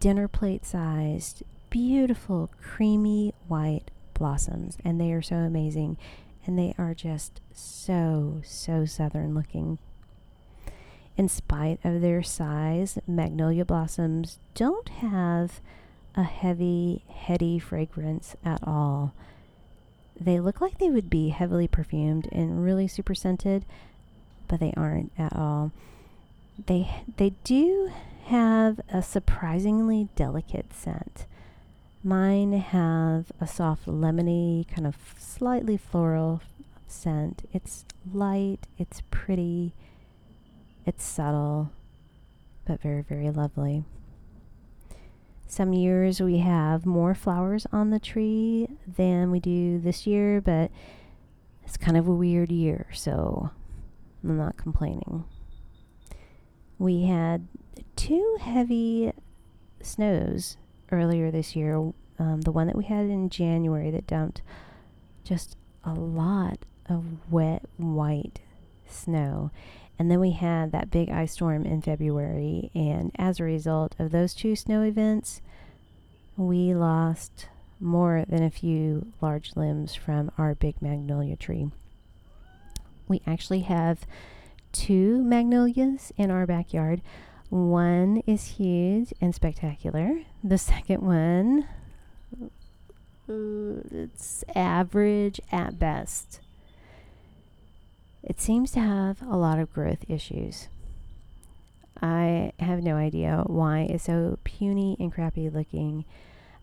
dinner 0.00 0.26
plate 0.26 0.66
sized 0.66 1.42
beautiful, 1.70 2.50
creamy 2.60 3.32
white 3.48 3.90
blossoms, 4.14 4.76
and 4.84 5.00
they 5.00 5.12
are 5.12 5.22
so 5.22 5.36
amazing. 5.36 5.96
And 6.44 6.58
they 6.58 6.74
are 6.78 6.94
just 6.94 7.40
so, 7.52 8.40
so 8.44 8.84
southern 8.84 9.34
looking. 9.34 9.78
In 11.16 11.28
spite 11.28 11.78
of 11.84 12.00
their 12.00 12.22
size, 12.22 12.98
magnolia 13.06 13.64
blossoms 13.64 14.38
don't 14.54 14.88
have 14.88 15.60
a 16.16 16.22
heavy, 16.22 17.04
heady 17.08 17.58
fragrance 17.58 18.34
at 18.44 18.60
all. 18.66 19.14
They 20.20 20.40
look 20.40 20.60
like 20.60 20.78
they 20.78 20.90
would 20.90 21.10
be 21.10 21.30
heavily 21.30 21.68
perfumed 21.68 22.28
and 22.32 22.64
really 22.64 22.86
super 22.88 23.14
scented, 23.14 23.64
but 24.48 24.60
they 24.60 24.72
aren't 24.76 25.12
at 25.18 25.34
all. 25.34 25.72
They 26.66 27.02
they 27.16 27.30
do 27.44 27.90
have 28.26 28.80
a 28.88 29.02
surprisingly 29.02 30.08
delicate 30.14 30.72
scent. 30.72 31.26
Mine 32.04 32.54
have 32.54 33.30
a 33.40 33.46
soft 33.46 33.86
lemony, 33.86 34.66
kind 34.66 34.88
of 34.88 34.96
slightly 35.18 35.76
floral 35.76 36.42
scent. 36.88 37.48
It's 37.52 37.84
light, 38.12 38.66
it's 38.76 39.02
pretty, 39.12 39.72
it's 40.84 41.04
subtle, 41.04 41.70
but 42.66 42.82
very, 42.82 43.02
very 43.02 43.30
lovely. 43.30 43.84
Some 45.46 45.72
years 45.72 46.20
we 46.20 46.38
have 46.38 46.84
more 46.86 47.14
flowers 47.14 47.68
on 47.70 47.90
the 47.90 48.00
tree 48.00 48.68
than 48.84 49.30
we 49.30 49.38
do 49.38 49.78
this 49.78 50.04
year, 50.04 50.40
but 50.40 50.72
it's 51.62 51.76
kind 51.76 51.96
of 51.96 52.08
a 52.08 52.14
weird 52.14 52.50
year, 52.50 52.88
so 52.92 53.50
I'm 54.24 54.36
not 54.36 54.56
complaining. 54.56 55.24
We 56.80 57.04
had 57.04 57.46
two 57.94 58.38
heavy 58.40 59.12
snows 59.80 60.56
earlier 60.92 61.30
this 61.30 61.56
year, 61.56 61.76
um, 62.18 62.42
the 62.42 62.52
one 62.52 62.66
that 62.66 62.76
we 62.76 62.84
had 62.84 63.06
in 63.06 63.30
January 63.30 63.90
that 63.90 64.06
dumped 64.06 64.42
just 65.24 65.56
a 65.84 65.94
lot 65.94 66.58
of 66.86 67.04
wet 67.30 67.64
white 67.76 68.40
snow. 68.86 69.50
And 69.98 70.10
then 70.10 70.20
we 70.20 70.32
had 70.32 70.72
that 70.72 70.90
big 70.90 71.10
ice 71.10 71.32
storm 71.32 71.64
in 71.64 71.82
February. 71.82 72.70
And 72.74 73.12
as 73.16 73.40
a 73.40 73.44
result 73.44 73.94
of 73.98 74.10
those 74.10 74.34
two 74.34 74.56
snow 74.56 74.82
events, 74.82 75.40
we 76.36 76.74
lost 76.74 77.48
more 77.78 78.24
than 78.28 78.42
a 78.42 78.50
few 78.50 79.12
large 79.20 79.56
limbs 79.56 79.94
from 79.94 80.30
our 80.38 80.54
big 80.54 80.80
magnolia 80.80 81.36
tree. 81.36 81.70
We 83.08 83.22
actually 83.26 83.60
have 83.60 84.06
two 84.70 85.22
magnolias 85.22 86.12
in 86.16 86.30
our 86.30 86.46
backyard. 86.46 87.02
One 87.52 88.22
is 88.26 88.56
huge 88.56 89.12
and 89.20 89.34
spectacular. 89.34 90.22
The 90.42 90.56
second 90.56 91.02
one, 91.02 91.68
uh, 93.28 93.82
it's 93.90 94.42
average 94.54 95.38
at 95.52 95.78
best. 95.78 96.40
It 98.22 98.40
seems 98.40 98.70
to 98.70 98.80
have 98.80 99.20
a 99.20 99.36
lot 99.36 99.58
of 99.58 99.70
growth 99.70 100.06
issues. 100.08 100.68
I 102.00 102.54
have 102.58 102.82
no 102.82 102.96
idea 102.96 103.42
why 103.46 103.80
it's 103.80 104.04
so 104.04 104.38
puny 104.44 104.96
and 104.98 105.12
crappy 105.12 105.50
looking. 105.50 106.06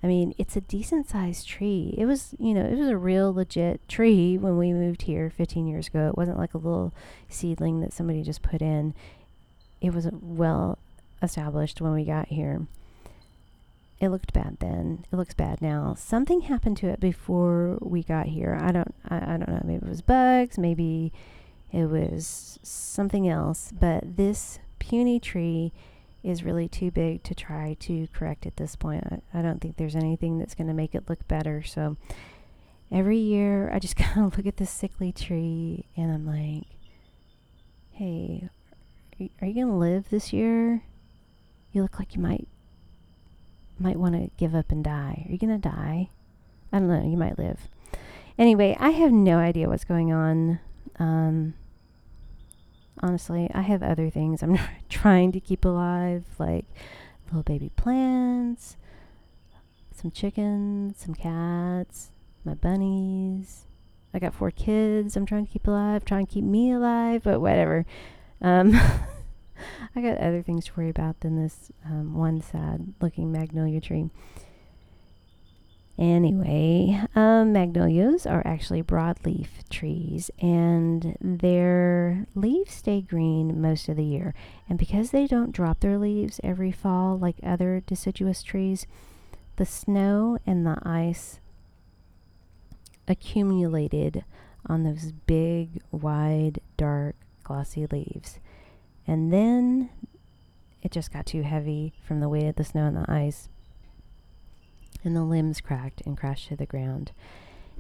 I 0.02 0.08
mean, 0.08 0.34
it's 0.40 0.56
a 0.56 0.62
decent 0.62 1.08
sized 1.08 1.48
tree. 1.48 1.94
It 2.00 2.08
was, 2.08 2.34
you 2.40 2.56
know, 2.56 2.66
it 2.66 2.80
was 2.80 2.88
a 2.88 2.98
real 2.98 3.32
legit 3.32 3.88
tree 3.88 4.40
when 4.40 4.58
we 4.58 4.74
moved 4.74 5.04
here 5.04 5.30
15 5.30 5.68
years 5.68 5.90
ago. 5.90 6.08
It 6.08 6.18
wasn't 6.18 6.40
like 6.40 6.56
a 6.56 6.58
little 6.58 6.96
seedling 7.28 7.82
that 7.82 7.94
somebody 7.94 8.24
just 8.24 8.42
put 8.42 8.64
in 8.64 8.96
it 9.82 9.94
was 9.94 10.08
well 10.12 10.78
established 11.22 11.82
when 11.82 11.94
we 11.94 12.04
got 12.04 12.28
here. 12.28 12.68
It 14.00 14.10
looked 14.10 14.32
bad 14.32 14.58
then. 14.60 15.06
It 15.12 15.16
looks 15.16 15.34
bad 15.34 15.62
now. 15.62 15.94
Something 15.98 16.42
happened 16.42 16.78
to 16.78 16.88
it 16.88 17.00
before 17.02 17.78
we 17.82 18.02
got 18.02 18.28
here. 18.28 18.58
I 18.60 18.72
don't 18.72 18.96
I, 19.10 19.18
I 19.18 19.38
don't 19.38 19.50
know. 19.50 19.62
Maybe 19.64 19.86
it 19.86 19.90
was 19.90 20.02
bugs, 20.02 20.58
maybe 20.58 21.12
it 21.72 21.86
was 21.86 22.60
something 22.64 23.28
else, 23.28 23.72
but 23.78 24.16
this 24.18 24.60
puny 24.80 25.20
tree 25.20 25.72
is 26.24 26.44
really 26.44 26.68
too 26.68 26.92
big 26.92 27.24
to 27.24 27.36
try 27.36 27.78
to 27.80 28.08
correct 28.14 28.46
at 28.46 28.58
this 28.58 28.76
point. 28.76 29.04
I, 29.34 29.40
I 29.40 29.42
don't 29.42 29.62
think 29.62 29.78
there's 29.78 29.96
anything 29.96 30.40
that's 30.40 30.56
going 30.56 30.68
to 30.68 30.74
make 30.74 30.96
it 30.96 31.10
look 31.10 31.28
better. 31.28 31.64
So 31.64 31.98
every 32.92 33.18
year 33.18 33.70
I 33.72 33.80
just 33.80 33.96
kind 33.98 34.26
of 34.26 34.38
look 34.38 34.48
at 34.48 34.58
this 34.58 34.72
sickly 34.72 35.12
tree 35.12 35.86
and 35.96 36.12
I'm 36.12 36.26
like, 36.26 36.68
hey, 37.92 38.50
are 39.42 39.48
you 39.48 39.68
to 39.68 39.74
live 39.74 40.10
this 40.10 40.32
year? 40.34 40.84
You 41.72 41.82
look 41.82 42.00
like 42.00 42.16
you 42.16 42.22
might 42.22 42.48
might 43.78 43.98
want 43.98 44.14
to 44.14 44.30
give 44.38 44.54
up 44.54 44.72
and 44.72 44.84
die. 44.84 45.26
Are 45.28 45.32
you 45.32 45.38
to 45.38 45.58
die? 45.58 46.10
I 46.72 46.80
don't 46.80 46.88
know. 46.90 47.10
You 47.10 47.18
might 47.18 47.40
live. 47.40 47.70
Anyway, 48.38 48.76
I 48.80 48.90
have 48.92 49.12
no 49.12 49.38
idea 49.38 49.70
what's 49.70 49.86
going 49.86 50.12
on. 50.12 50.60
Um, 50.98 51.54
honestly, 53.02 53.50
I 53.54 53.62
have 53.62 53.82
other 53.82 54.10
things 54.10 54.44
I'm 54.44 54.60
trying 54.90 55.32
to 55.32 55.40
keep 55.40 55.66
alive, 55.66 56.26
like 56.38 56.66
little 57.28 57.44
baby 57.44 57.72
plants, 57.76 58.76
some 59.94 60.12
chickens, 60.12 60.98
some 60.98 61.16
cats, 61.16 62.12
my 62.44 62.54
bunnies. 62.54 63.66
I 64.14 64.20
got 64.20 64.34
four 64.34 64.52
kids 64.52 65.16
I'm 65.16 65.26
trying 65.26 65.46
to 65.46 65.52
keep 65.52 65.68
alive, 65.68 66.04
trying 66.04 66.26
to 66.26 66.34
keep 66.34 66.44
me 66.44 66.72
alive, 66.72 67.24
but 67.24 67.40
whatever. 67.40 67.86
Um, 68.42 68.74
I 69.96 70.02
got 70.02 70.18
other 70.18 70.42
things 70.42 70.66
to 70.66 70.74
worry 70.76 70.90
about 70.90 71.20
than 71.22 71.42
this 71.42 71.72
um, 71.86 72.14
one 72.14 72.42
sad 72.42 72.94
looking 73.02 73.32
magnolia 73.32 73.82
tree. 73.82 74.10
Anyway, 76.00 76.98
um, 77.14 77.52
magnolias 77.52 78.26
are 78.26 78.42
actually 78.46 78.82
broadleaf 78.82 79.68
trees, 79.70 80.32
and 80.40 81.18
their 81.20 82.26
leaves 82.36 82.74
stay 82.74 83.02
green 83.02 83.60
most 83.60 83.90
of 83.90 83.98
the 83.98 84.06
year. 84.06 84.34
And 84.70 84.80
because 84.80 85.12
they 85.12 85.28
don't 85.28 85.52
drop 85.52 85.82
their 85.82 85.98
leaves 85.98 86.40
every 86.42 86.72
fall 86.72 87.20
like 87.20 87.36
other 87.44 87.82
deciduous 87.86 88.44
trees, 88.44 88.88
the 89.58 89.66
snow 89.66 90.38
and 90.46 90.66
the 90.66 90.78
ice 90.84 91.42
accumulated 93.06 94.24
on 94.68 94.84
those 94.84 95.12
big, 95.12 95.82
wide, 95.92 96.62
dark, 96.78 97.18
glossy 97.50 97.88
leaves. 97.88 98.40
And 99.08 99.34
then 99.34 99.90
it 100.84 100.92
just 100.92 101.12
got 101.12 101.26
too 101.26 101.42
heavy 101.42 101.94
from 102.06 102.20
the 102.20 102.30
weight 102.30 102.48
of 102.48 102.56
the 102.56 102.64
snow 102.64 102.86
and 102.86 102.96
the 102.96 103.12
ice 103.12 103.50
and 105.04 105.16
the 105.16 105.24
limbs 105.24 105.60
cracked 105.60 106.02
and 106.06 106.16
crashed 106.16 106.50
to 106.50 106.56
the 106.56 106.68
ground. 106.68 107.12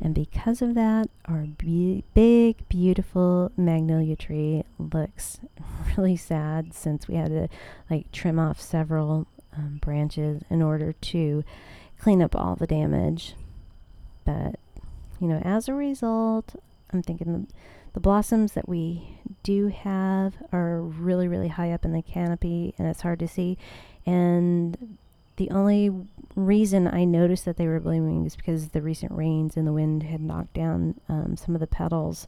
And 0.01 0.15
because 0.15 0.63
of 0.63 0.73
that, 0.73 1.09
our 1.25 1.45
be- 1.57 2.03
big, 2.15 2.67
beautiful 2.67 3.51
magnolia 3.55 4.15
tree 4.15 4.63
looks 4.79 5.39
really 5.97 6.15
sad 6.15 6.73
since 6.73 7.07
we 7.07 7.15
had 7.15 7.29
to 7.29 7.47
like 7.91 8.11
trim 8.11 8.39
off 8.39 8.59
several 8.59 9.27
um, 9.55 9.77
branches 9.83 10.41
in 10.49 10.63
order 10.63 10.93
to 10.93 11.43
clean 11.99 12.23
up 12.23 12.35
all 12.35 12.55
the 12.55 12.65
damage. 12.65 13.35
But, 14.25 14.55
you 15.19 15.27
know, 15.27 15.41
as 15.43 15.67
a 15.67 15.75
result, 15.75 16.55
I'm 16.91 17.03
thinking 17.03 17.47
the, 17.93 17.99
blossoms 17.99 18.53
that 18.53 18.67
we 18.67 19.17
do 19.43 19.67
have 19.67 20.35
are 20.51 20.81
really, 20.81 21.27
really 21.27 21.47
high 21.47 21.71
up 21.71 21.85
in 21.85 21.93
the 21.93 22.01
canopy 22.01 22.73
and 22.77 22.87
it's 22.87 23.01
hard 23.01 23.19
to 23.19 23.27
see. 23.27 23.57
And 24.05 24.97
the 25.37 25.49
only 25.51 25.91
reason 26.35 26.87
I 26.87 27.05
noticed 27.05 27.45
that 27.45 27.57
they 27.57 27.67
were 27.67 27.79
blooming 27.79 28.25
is 28.25 28.35
because 28.35 28.69
the 28.69 28.81
recent 28.81 29.11
rains 29.11 29.55
and 29.55 29.65
the 29.65 29.73
wind 29.73 30.03
had 30.03 30.21
knocked 30.21 30.53
down 30.53 30.99
um, 31.07 31.35
some 31.37 31.55
of 31.55 31.61
the 31.61 31.67
petals. 31.67 32.27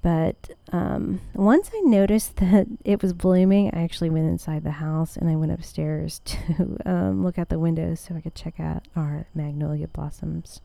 But 0.00 0.50
um, 0.72 1.20
once 1.34 1.70
I 1.74 1.80
noticed 1.80 2.36
that 2.38 2.66
it 2.84 3.02
was 3.02 3.12
blooming, 3.12 3.70
I 3.74 3.82
actually 3.82 4.10
went 4.10 4.28
inside 4.28 4.64
the 4.64 4.72
house 4.72 5.16
and 5.16 5.28
I 5.28 5.36
went 5.36 5.52
upstairs 5.52 6.20
to 6.24 6.76
um, 6.86 7.24
look 7.24 7.38
out 7.38 7.48
the 7.48 7.58
windows 7.58 8.00
so 8.00 8.14
I 8.14 8.20
could 8.20 8.34
check 8.34 8.60
out 8.60 8.86
our 8.94 9.26
magnolia 9.34 9.88
blossoms. 9.88 10.60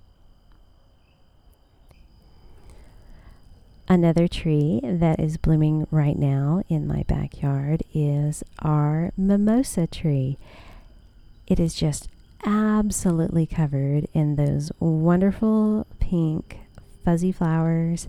Another 3.93 4.27
tree 4.27 4.79
that 4.83 5.19
is 5.19 5.37
blooming 5.37 5.85
right 5.91 6.17
now 6.17 6.63
in 6.67 6.87
my 6.87 7.03
backyard 7.03 7.83
is 7.93 8.43
our 8.57 9.13
mimosa 9.15 9.85
tree. 9.85 10.39
It 11.45 11.59
is 11.59 11.75
just 11.75 12.09
absolutely 12.43 13.45
covered 13.45 14.07
in 14.11 14.35
those 14.35 14.71
wonderful 14.79 15.85
pink 15.99 16.57
fuzzy 17.05 17.31
flowers 17.31 18.07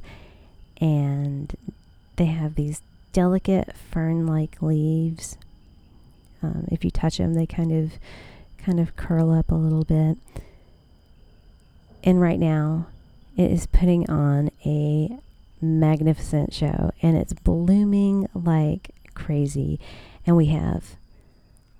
and 0.80 1.54
they 2.16 2.26
have 2.32 2.54
these 2.54 2.80
delicate 3.12 3.76
fern-like 3.76 4.62
leaves. 4.62 5.36
Um, 6.42 6.66
if 6.72 6.82
you 6.82 6.90
touch 6.90 7.18
them, 7.18 7.34
they 7.34 7.44
kind 7.44 7.72
of 7.72 7.98
kind 8.56 8.80
of 8.80 8.96
curl 8.96 9.30
up 9.30 9.50
a 9.50 9.54
little 9.54 9.84
bit. 9.84 10.16
And 12.02 12.22
right 12.22 12.40
now, 12.40 12.86
it 13.36 13.50
is 13.50 13.66
putting 13.66 14.08
on 14.08 14.50
a 14.64 15.18
magnificent 15.64 16.52
show 16.52 16.90
and 17.02 17.16
it's 17.16 17.32
blooming 17.32 18.28
like 18.34 18.90
crazy. 19.14 19.80
And 20.26 20.36
we 20.36 20.46
have 20.46 20.96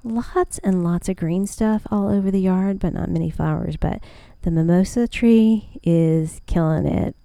lots 0.02 0.58
and 0.58 0.84
lots 0.84 1.08
of 1.08 1.16
green 1.16 1.46
stuff 1.46 1.86
all 1.90 2.08
over 2.08 2.30
the 2.30 2.40
yard, 2.40 2.78
but 2.78 2.92
not 2.94 3.08
many 3.08 3.30
flowers. 3.30 3.76
But 3.76 4.00
the 4.42 4.50
mimosa 4.50 5.08
tree 5.08 5.80
is 5.82 6.40
killing 6.46 6.86
it. 6.86 7.16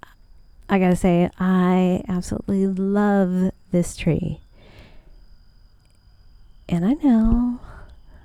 I 0.70 0.80
gotta 0.80 0.96
say, 0.96 1.30
I 1.40 2.04
absolutely 2.08 2.68
love 2.68 3.52
this 3.72 3.98
tree. 3.98 4.40
And 6.68 6.86
I 6.86 6.94
know, 6.94 7.60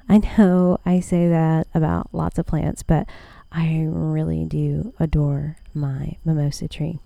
I 0.08 0.18
know 0.18 0.78
I 0.84 1.00
say 1.00 1.28
that 1.28 1.66
about 1.74 2.10
lots 2.12 2.38
of 2.38 2.46
plants, 2.46 2.82
but 2.82 3.08
I 3.50 3.86
really 3.88 4.44
do 4.44 4.92
adore 5.00 5.56
my 5.72 6.18
mimosa 6.24 6.68
tree. 6.68 6.98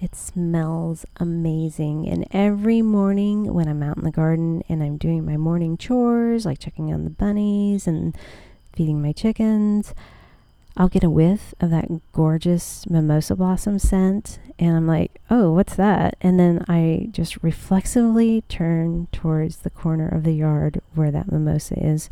It 0.00 0.14
smells 0.14 1.04
amazing. 1.16 2.08
And 2.08 2.26
every 2.30 2.82
morning 2.82 3.52
when 3.52 3.66
I'm 3.66 3.82
out 3.82 3.96
in 3.96 4.04
the 4.04 4.12
garden 4.12 4.62
and 4.68 4.82
I'm 4.82 4.96
doing 4.96 5.26
my 5.26 5.36
morning 5.36 5.76
chores, 5.76 6.46
like 6.46 6.60
checking 6.60 6.92
on 6.92 7.04
the 7.04 7.10
bunnies 7.10 7.86
and 7.88 8.16
feeding 8.72 9.02
my 9.02 9.10
chickens, 9.10 9.94
I'll 10.76 10.88
get 10.88 11.02
a 11.02 11.10
whiff 11.10 11.52
of 11.58 11.70
that 11.70 11.88
gorgeous 12.12 12.88
mimosa 12.88 13.34
blossom 13.34 13.80
scent. 13.80 14.38
And 14.60 14.76
I'm 14.76 14.86
like, 14.86 15.20
oh, 15.30 15.52
what's 15.52 15.74
that? 15.74 16.16
And 16.20 16.38
then 16.38 16.64
I 16.68 17.08
just 17.10 17.42
reflexively 17.42 18.42
turn 18.42 19.08
towards 19.10 19.58
the 19.58 19.70
corner 19.70 20.08
of 20.08 20.22
the 20.22 20.34
yard 20.34 20.80
where 20.94 21.10
that 21.10 21.32
mimosa 21.32 21.74
is. 21.84 22.08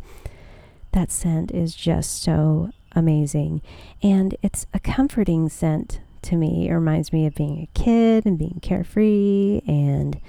That 0.91 1.09
scent 1.09 1.51
is 1.51 1.73
just 1.73 2.21
so 2.21 2.71
amazing. 2.91 3.61
And 4.03 4.35
it's 4.41 4.65
a 4.73 4.79
comforting 4.81 5.47
scent 5.47 6.01
to 6.23 6.35
me. 6.35 6.67
It 6.69 6.73
reminds 6.73 7.13
me 7.13 7.25
of 7.25 7.35
being 7.35 7.59
a 7.61 7.79
kid 7.79 8.25
and 8.25 8.37
being 8.37 8.59
carefree. 8.61 9.61
And 9.67 10.19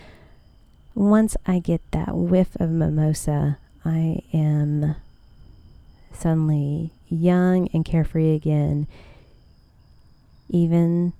once 0.94 1.37
I 1.46 1.59
get 1.59 1.81
that 1.92 2.16
whiff 2.16 2.57
of 2.57 2.70
mimosa, 2.70 3.59
I 3.85 4.22
am 4.33 4.96
suddenly 6.12 6.90
young 7.09 7.68
and 7.72 7.85
carefree 7.85 8.35
again, 8.35 8.87
even 10.48 11.12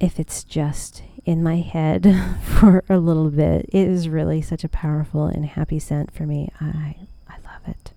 if 0.00 0.20
it's 0.20 0.44
just 0.44 1.02
in 1.24 1.42
my 1.42 1.56
head 1.56 2.06
for 2.42 2.84
a 2.88 2.98
little 2.98 3.30
bit. 3.30 3.66
It 3.72 3.88
is 3.88 4.08
really 4.08 4.42
such 4.42 4.64
a 4.64 4.68
powerful 4.68 5.26
and 5.26 5.44
happy 5.44 5.78
scent 5.78 6.12
for 6.12 6.24
me. 6.24 6.50
I 6.60 6.96
I 7.28 7.36
love 7.44 7.66
it. 7.66 7.92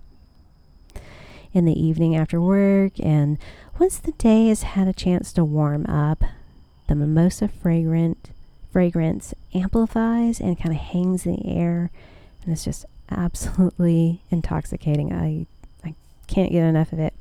In 1.52 1.64
the 1.64 1.78
evening 1.78 2.16
after 2.16 2.40
work 2.40 2.92
and 3.00 3.38
once 3.78 3.98
the 3.98 4.12
day 4.12 4.48
has 4.48 4.62
had 4.62 4.88
a 4.88 4.92
chance 4.92 5.32
to 5.32 5.44
warm 5.44 5.86
up, 5.86 6.22
the 6.88 6.94
mimosa 6.94 7.48
fragrant 7.48 8.30
fragrance 8.70 9.34
amplifies 9.54 10.40
and 10.40 10.58
kind 10.58 10.74
of 10.74 10.80
hangs 10.80 11.26
in 11.26 11.36
the 11.36 11.46
air 11.46 11.90
and 12.42 12.52
it's 12.52 12.64
just 12.64 12.84
absolutely 13.10 14.22
intoxicating. 14.30 15.12
I 15.12 15.46
I 15.84 15.94
can't 16.26 16.52
get 16.52 16.64
enough 16.64 16.92
of 16.92 16.98
it. 16.98 17.14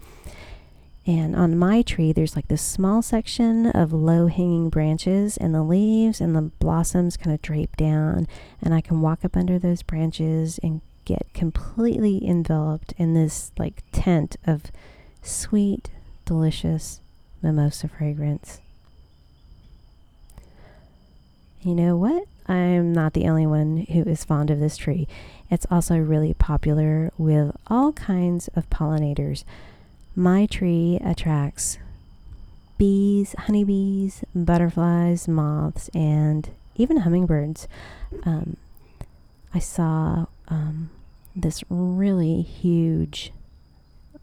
And 1.07 1.35
on 1.35 1.57
my 1.57 1.81
tree, 1.81 2.11
there's 2.11 2.35
like 2.35 2.47
this 2.47 2.61
small 2.61 3.01
section 3.01 3.67
of 3.67 3.91
low 3.91 4.27
hanging 4.27 4.69
branches, 4.69 5.35
and 5.35 5.53
the 5.53 5.63
leaves 5.63 6.21
and 6.21 6.35
the 6.35 6.43
blossoms 6.43 7.17
kind 7.17 7.33
of 7.33 7.41
drape 7.41 7.75
down. 7.75 8.27
And 8.61 8.73
I 8.73 8.81
can 8.81 9.01
walk 9.01 9.25
up 9.25 9.35
under 9.35 9.57
those 9.57 9.81
branches 9.81 10.59
and 10.61 10.81
get 11.05 11.25
completely 11.33 12.23
enveloped 12.23 12.93
in 12.97 13.15
this 13.15 13.51
like 13.57 13.83
tent 13.91 14.37
of 14.45 14.71
sweet, 15.23 15.89
delicious 16.31 17.01
mimosa 17.41 17.89
fragrance. 17.89 18.61
You 21.61 21.75
know 21.75 21.97
what? 21.97 22.23
I'm 22.47 22.93
not 22.93 23.11
the 23.11 23.27
only 23.27 23.45
one 23.45 23.85
who 23.91 24.03
is 24.03 24.23
fond 24.23 24.49
of 24.49 24.61
this 24.61 24.77
tree. 24.77 25.09
It's 25.49 25.67
also 25.69 25.97
really 25.97 26.33
popular 26.33 27.11
with 27.17 27.53
all 27.67 27.91
kinds 27.91 28.47
of 28.55 28.69
pollinators. 28.69 29.43
My 30.15 30.45
tree 30.45 31.01
attracts 31.03 31.79
bees, 32.77 33.35
honeybees, 33.37 34.23
butterflies, 34.33 35.27
moths, 35.27 35.89
and 35.93 36.49
even 36.77 36.97
hummingbirds. 37.01 37.67
Um, 38.23 38.55
I 39.53 39.59
saw 39.59 40.27
um, 40.47 40.91
this 41.35 41.61
really 41.69 42.41
huge 42.41 43.33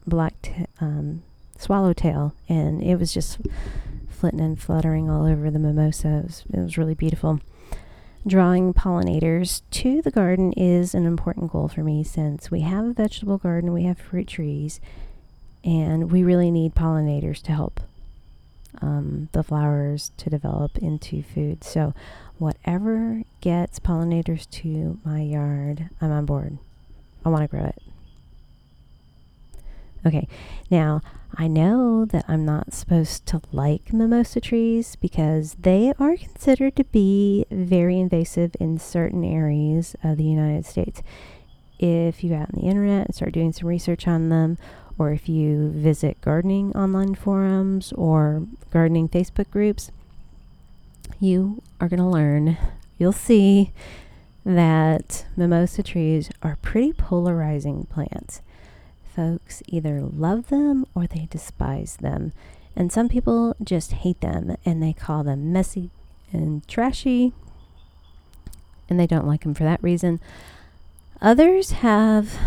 black 0.07 0.41
t- 0.41 0.65
um, 0.81 1.23
swallowtail, 1.59 2.35
and 2.49 2.83
it 2.83 2.97
was 2.97 3.13
just 3.13 3.39
flitting 4.09 4.41
and 4.41 4.61
fluttering 4.61 5.11
all 5.11 5.27
over 5.27 5.51
the 5.51 5.59
mimosa. 5.59 6.09
It 6.09 6.25
was, 6.25 6.45
it 6.53 6.59
was 6.59 6.79
really 6.79 6.95
beautiful. 6.95 7.41
Drawing 8.27 8.75
pollinators 8.75 9.63
to 9.71 10.03
the 10.03 10.11
garden 10.11 10.53
is 10.53 10.95
an 10.95 11.07
important 11.07 11.53
goal 11.53 11.69
for 11.69 11.83
me 11.83 12.03
since 12.03 12.51
we 12.51 12.61
have 12.61 12.85
a 12.85 12.93
vegetable 12.93 13.39
garden, 13.39 13.73
we 13.73 13.85
have 13.85 13.99
fruit 13.99 14.29
trees, 14.29 14.81
and 15.65 16.11
we 16.11 16.23
really 16.23 16.51
need 16.51 16.75
pollinators 16.75 17.43
to 17.43 17.53
help 17.53 17.81
um, 18.81 19.29
the 19.33 19.43
flowers 19.43 20.13
to 20.19 20.31
develop 20.31 20.79
into 20.79 21.23
food. 21.23 21.65
So, 21.65 21.95
whatever 22.39 23.23
gets 23.41 23.81
pollinators 23.81 24.49
to 24.51 24.99
my 25.05 25.23
yard, 25.23 25.89
I'm 26.01 26.13
on 26.13 26.27
board. 26.27 26.59
I 27.25 27.29
want 27.31 27.43
to 27.43 27.49
grow 27.49 27.65
it. 27.65 27.83
Okay, 30.07 30.29
now 30.71 31.03
I 31.37 31.47
know 31.47 32.05
that 32.07 32.25
I'm 32.27 32.45
not 32.45 32.73
supposed 32.73 33.27
to 33.27 33.41
like 33.53 33.93
mimosa 33.93 34.41
trees 34.41 34.97
because 34.97 35.55
they 35.61 35.93
are 35.99 36.17
considered 36.17 36.75
to 36.77 36.85
be 36.85 37.45
very 37.51 38.01
invasive 38.01 38.57
in 38.59 38.79
certain 38.79 39.25
areas 39.25 39.95
of 40.03 40.17
the 40.17 40.25
United 40.25 40.67
States. 40.67 41.03
if 41.79 42.25
you 42.25 42.31
go 42.31 42.37
out 42.37 42.51
on 42.53 42.61
the 42.61 42.67
internet 42.67 43.07
and 43.07 43.15
start 43.15 43.33
doing 43.33 43.53
some 43.53 43.69
research 43.69 44.09
on 44.09 44.31
them, 44.31 44.59
or 44.99 45.13
if 45.13 45.29
you 45.29 45.71
visit 45.71 46.21
gardening 46.21 46.75
online 46.75 47.15
forums 47.15 47.93
or 47.93 48.43
gardening 48.73 49.09
Facebook 49.09 49.49
groups, 49.51 49.93
you 51.21 51.63
are 51.81 51.89
going 51.89 52.01
to 52.01 52.07
learn, 52.07 52.57
you'll 52.99 53.13
see 53.13 53.71
that 54.45 55.25
mimosa 55.37 55.83
trees 55.83 56.31
are 56.43 56.57
pretty 56.63 56.93
polarizing 56.93 57.85
plants. 57.85 58.43
Folks 59.19 59.65
either 59.67 60.01
love 60.01 60.47
them 60.47 60.87
or 60.95 61.09
they 61.09 61.27
despise 61.29 61.97
them. 61.97 62.33
And 62.77 62.93
some 62.93 63.09
people 63.09 63.57
just 63.61 63.91
hate 63.91 64.21
them 64.21 64.57
and 64.65 64.81
they 64.81 64.93
call 64.93 65.25
them 65.25 65.53
messy 65.53 65.91
and 66.33 66.67
trashy 66.69 67.33
and 68.89 69.01
they 69.01 69.09
don't 69.09 69.27
like 69.27 69.43
them 69.43 69.55
for 69.55 69.65
that 69.65 69.83
reason. 69.83 70.21
Others 71.21 71.73
have 71.73 72.39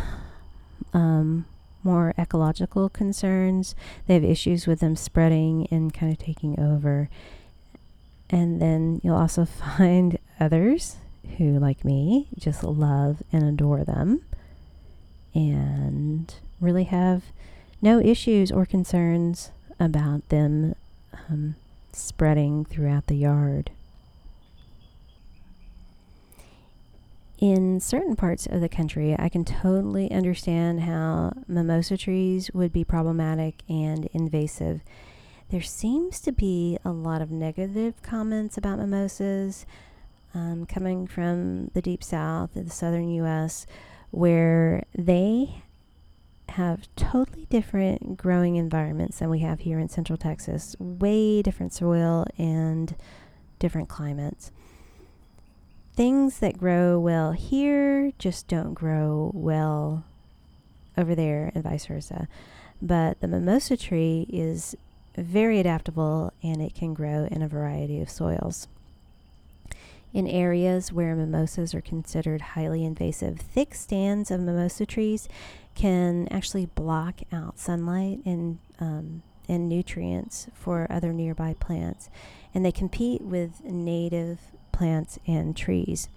um, 0.93 1.45
more 1.83 2.13
ecological 2.17 2.87
concerns. 2.87 3.75
They 4.07 4.13
have 4.13 4.23
issues 4.23 4.65
with 4.65 4.79
them 4.79 4.95
spreading 4.95 5.67
and 5.71 5.93
kind 5.93 6.09
of 6.09 6.19
taking 6.19 6.57
over. 6.57 7.09
And 8.29 8.61
then 8.61 9.01
you'll 9.03 9.17
also 9.17 9.43
find 9.77 10.17
others 10.39 10.95
who, 11.37 11.59
like 11.59 11.83
me, 11.83 12.29
just 12.39 12.63
love 12.63 13.21
and 13.33 13.43
adore 13.43 13.83
them 13.83 14.21
and 15.33 16.33
really 16.61 16.85
have 16.85 17.23
no 17.81 17.99
issues 17.99 18.51
or 18.51 18.65
concerns 18.65 19.51
about 19.79 20.29
them 20.29 20.75
um, 21.29 21.55
spreading 21.91 22.63
throughout 22.63 23.07
the 23.07 23.15
yard. 23.15 23.71
in 27.41 27.79
certain 27.79 28.15
parts 28.15 28.45
of 28.45 28.61
the 28.61 28.69
country, 28.69 29.15
I 29.17 29.27
can 29.27 29.43
totally 29.43 30.11
understand 30.11 30.81
how 30.81 31.33
mimosa 31.47 31.97
trees 31.97 32.51
would 32.53 32.71
be 32.71 32.83
problematic 32.83 33.63
and 33.67 34.05
invasive. 34.13 34.81
There 35.49 35.61
seems 35.61 36.21
to 36.21 36.31
be 36.31 36.77
a 36.85 36.91
lot 36.91 37.21
of 37.21 37.31
negative 37.31 38.01
comments 38.03 38.57
about 38.57 38.77
mimosas 38.77 39.65
um, 40.35 40.67
coming 40.67 41.07
from 41.07 41.71
the 41.73 41.81
deep 41.81 42.03
south, 42.03 42.51
the 42.53 42.69
southern 42.69 43.09
U.S., 43.09 43.65
where 44.11 44.83
they 44.95 45.63
have 46.51 46.87
totally 46.95 47.45
different 47.49 48.17
growing 48.17 48.55
environments 48.55 49.19
than 49.19 49.29
we 49.29 49.39
have 49.39 49.61
here 49.61 49.79
in 49.79 49.89
central 49.89 50.17
Texas, 50.17 50.75
way 50.79 51.41
different 51.41 51.73
soil 51.73 52.25
and 52.37 52.95
different 53.59 53.89
climates 53.89 54.51
things 56.01 56.39
that 56.39 56.57
grow 56.57 56.99
well 56.99 57.33
here 57.33 58.11
just 58.17 58.47
don't 58.47 58.73
grow 58.73 59.31
well 59.33 60.03
over 60.97 61.15
there 61.15 61.51
and 61.53 61.63
vice 61.63 61.85
versa. 61.85 62.27
But 62.81 63.19
the 63.21 63.27
mimosa 63.27 63.77
tree 63.77 64.25
is 64.31 64.75
very 65.15 65.59
adaptable 65.59 66.33
and 66.41 66.61
it 66.61 66.73
can 66.73 66.93
grow 66.93 67.27
in 67.29 67.41
a 67.41 67.47
variety 67.47 68.01
of 68.01 68.09
soils. 68.09 68.67
In 70.13 70.27
areas 70.27 70.91
where 70.91 71.15
mimosas 71.15 71.73
are 71.73 71.81
considered 71.81 72.41
highly 72.41 72.83
invasive, 72.83 73.39
thick 73.39 73.73
stands 73.75 74.31
of 74.31 74.41
mimosa 74.41 74.85
trees 74.85 75.29
can 75.75 76.27
actually 76.29 76.65
block 76.65 77.21
out 77.31 77.57
sunlight 77.57 78.19
and 78.25 78.59
um, 78.79 79.23
and 79.47 79.67
nutrients 79.67 80.47
for 80.53 80.87
other 80.89 81.11
nearby 81.11 81.55
plants, 81.59 82.09
and 82.53 82.65
they 82.65 82.71
compete 82.71 83.21
with 83.21 83.63
native 83.63 84.39
plants 84.71 85.19
and 85.27 85.55
trees. 85.55 86.09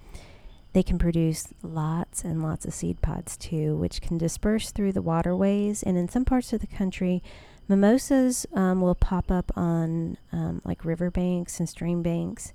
They 0.73 0.83
can 0.83 0.99
produce 0.99 1.49
lots 1.63 2.25
and 2.25 2.43
lots 2.43 2.65
of 2.65 2.75
seed 2.75 3.01
pods 3.01 3.37
too, 3.37 3.77
which 3.77 4.01
can 4.01 4.19
disperse 4.19 4.73
through 4.73 4.93
the 4.93 5.03
waterways. 5.03 5.85
And 5.85 5.97
in 5.97 6.09
some 6.09 6.25
parts 6.25 6.53
of 6.53 6.61
the 6.61 6.67
country, 6.67 7.23
mimosas 7.69 8.45
um, 8.55 8.81
will 8.81 8.97
pop 8.97 9.31
up 9.31 9.53
on 9.57 10.17
um, 10.33 10.61
like 10.65 10.85
riverbanks 10.85 11.61
and 11.61 11.69
stream 11.69 12.03
banks 12.03 12.53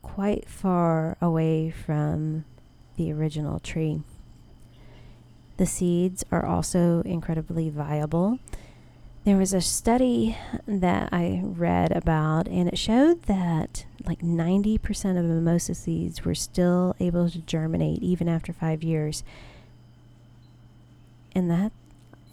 quite 0.00 0.48
far 0.48 1.18
away 1.20 1.70
from 1.70 2.46
the 2.96 3.12
original 3.12 3.58
tree. 3.58 4.00
The 5.60 5.66
seeds 5.66 6.24
are 6.32 6.46
also 6.46 7.02
incredibly 7.02 7.68
viable 7.68 8.38
there 9.24 9.36
was 9.36 9.52
a 9.52 9.60
study 9.60 10.36
that 10.66 11.10
I 11.12 11.42
read 11.44 11.92
about, 11.92 12.48
and 12.48 12.68
it 12.68 12.78
showed 12.78 13.24
that 13.24 13.84
like 14.06 14.20
90% 14.20 15.18
of 15.18 15.24
mimosa 15.26 15.74
seeds 15.74 16.24
were 16.24 16.34
still 16.34 16.96
able 16.98 17.28
to 17.28 17.38
germinate 17.40 18.02
even 18.02 18.28
after 18.28 18.52
five 18.52 18.82
years. 18.82 19.22
And 21.34 21.50
that 21.50 21.72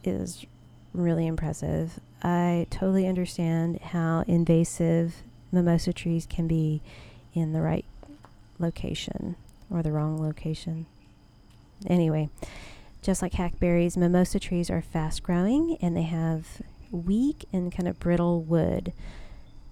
is 0.03 0.45
really 0.93 1.27
impressive. 1.27 1.99
I 2.23 2.67
totally 2.69 3.05
understand 3.05 3.81
how 3.81 4.23
invasive 4.25 5.17
mimosa 5.51 5.91
trees 5.91 6.25
can 6.25 6.47
be 6.47 6.81
in 7.33 7.51
the 7.51 7.61
right 7.61 7.85
location 8.59 9.35
or 9.69 9.83
the 9.83 9.91
wrong 9.91 10.21
location. 10.21 10.85
Anyway, 11.85 12.29
just 13.01 13.21
like 13.21 13.33
hackberries, 13.33 13.97
mimosa 13.97 14.39
trees 14.39 14.69
are 14.69 14.81
fast 14.81 15.23
growing 15.23 15.77
and 15.81 15.95
they 15.95 16.03
have 16.03 16.62
weak 16.91 17.45
and 17.53 17.71
kind 17.71 17.88
of 17.88 17.99
brittle 17.99 18.41
wood. 18.41 18.93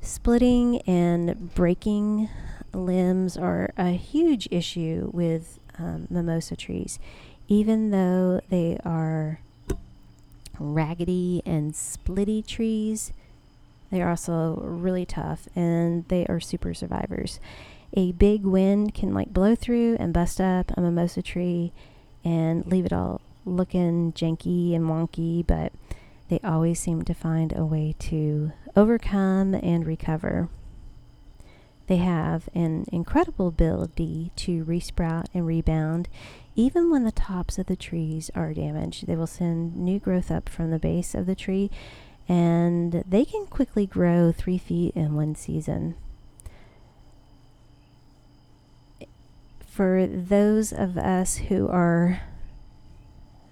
Splitting 0.01 0.81
and 0.81 1.53
breaking 1.55 2.29
limbs 2.73 3.37
are 3.37 3.71
a 3.77 3.91
huge 3.91 4.47
issue 4.51 5.09
with 5.13 5.59
um, 5.79 6.07
mimosa 6.09 6.55
trees, 6.55 6.99
even 7.47 7.91
though 7.91 8.41
they 8.49 8.77
are 8.85 9.39
raggedy 10.59 11.41
and 11.45 11.73
splitty 11.73 12.45
trees. 12.45 13.11
They 13.91 14.01
are 14.01 14.09
also 14.09 14.59
really 14.61 15.05
tough 15.05 15.47
and 15.55 16.07
they 16.07 16.25
are 16.27 16.39
super 16.39 16.73
survivors. 16.73 17.39
A 17.93 18.11
big 18.13 18.43
wind 18.43 18.93
can 18.93 19.13
like 19.13 19.33
blow 19.33 19.55
through 19.55 19.95
and 19.99 20.13
bust 20.13 20.41
up 20.41 20.71
a 20.75 20.81
mimosa 20.81 21.21
tree 21.21 21.71
and 22.25 22.65
leave 22.65 22.85
it 22.85 22.91
all 22.91 23.21
looking 23.45 24.11
janky 24.13 24.75
and 24.75 24.85
wonky, 24.85 25.45
but 25.45 25.71
they 26.27 26.39
always 26.43 26.79
seem 26.79 27.03
to 27.03 27.13
find 27.13 27.55
a 27.55 27.63
way 27.63 27.95
to 27.99 28.51
overcome 28.75 29.53
and 29.53 29.85
recover. 29.85 30.49
They 31.87 31.97
have 31.97 32.49
an 32.55 32.85
incredible 32.91 33.47
ability 33.47 34.31
to 34.37 34.65
resprout 34.65 35.27
and 35.33 35.45
rebound. 35.45 36.09
Even 36.55 36.89
when 36.89 37.03
the 37.03 37.11
tops 37.11 37.59
of 37.59 37.67
the 37.67 37.75
trees 37.75 38.31
are 38.33 38.53
damaged, 38.53 39.05
they 39.05 39.15
will 39.15 39.27
send 39.27 39.75
new 39.75 39.99
growth 39.99 40.31
up 40.31 40.49
from 40.49 40.71
the 40.71 40.79
base 40.79 41.13
of 41.13 41.27
the 41.27 41.35
tree 41.35 41.69
and 42.27 43.03
they 43.07 43.23
can 43.23 43.45
quickly 43.45 43.85
grow 43.85 44.31
three 44.31 44.57
feet 44.57 44.95
in 44.95 45.15
one 45.15 45.35
season. 45.35 45.95
For 49.75 50.07
those 50.07 50.71
of 50.71 50.97
us 50.97 51.35
who 51.35 51.67
are 51.67 52.21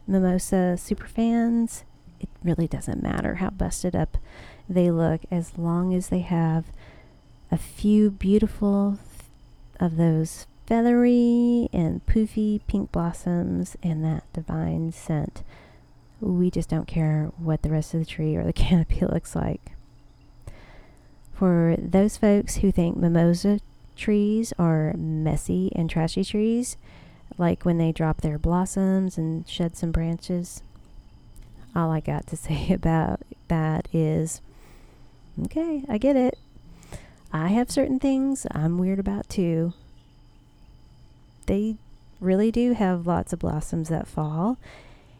mimosa 0.07 0.77
super 0.77 1.05
fans, 1.05 1.83
it 2.21 2.29
really 2.41 2.65
doesn't 2.65 3.03
matter 3.03 3.35
how 3.35 3.49
busted 3.49 3.93
up 3.93 4.17
they 4.69 4.89
look 4.89 5.19
as 5.29 5.57
long 5.57 5.93
as 5.93 6.07
they 6.07 6.21
have 6.21 6.67
a 7.51 7.57
few 7.57 8.09
beautiful 8.09 8.99
of 9.81 9.97
those 9.97 10.47
feathery 10.65 11.67
and 11.73 12.05
poofy 12.05 12.61
pink 12.67 12.93
blossoms 12.93 13.75
and 13.83 14.01
that 14.05 14.23
divine 14.31 14.93
scent. 14.93 15.43
We 16.21 16.49
just 16.49 16.69
don't 16.69 16.87
care 16.87 17.33
what 17.37 17.63
the 17.63 17.69
rest 17.69 17.93
of 17.93 17.99
the 17.99 18.05
tree 18.05 18.37
or 18.37 18.45
the 18.45 18.53
canopy 18.63 19.05
looks 19.05 19.35
like. 19.35 19.73
For 21.33 21.75
those 21.77 22.15
folks 22.15 22.55
who 22.55 22.71
think 22.71 22.95
mimosa 22.95 23.59
trees 23.95 24.53
are 24.57 24.93
messy 24.97 25.71
and 25.75 25.89
trashy 25.89 26.23
trees, 26.23 26.77
like 27.37 27.63
when 27.65 27.77
they 27.77 27.91
drop 27.91 28.21
their 28.21 28.37
blossoms 28.37 29.17
and 29.17 29.47
shed 29.47 29.75
some 29.75 29.91
branches, 29.91 30.61
all 31.75 31.91
I 31.91 31.99
got 31.99 32.27
to 32.27 32.37
say 32.37 32.71
about 32.71 33.21
that 33.47 33.87
is 33.93 34.41
okay, 35.45 35.83
I 35.89 35.97
get 35.97 36.15
it. 36.15 36.37
I 37.31 37.47
have 37.47 37.71
certain 37.71 37.99
things 37.99 38.45
I'm 38.51 38.77
weird 38.77 38.99
about 38.99 39.27
too. 39.27 39.73
They 41.47 41.77
really 42.19 42.51
do 42.51 42.73
have 42.73 43.07
lots 43.07 43.33
of 43.33 43.39
blossoms 43.39 43.89
that 43.89 44.07
fall 44.07 44.57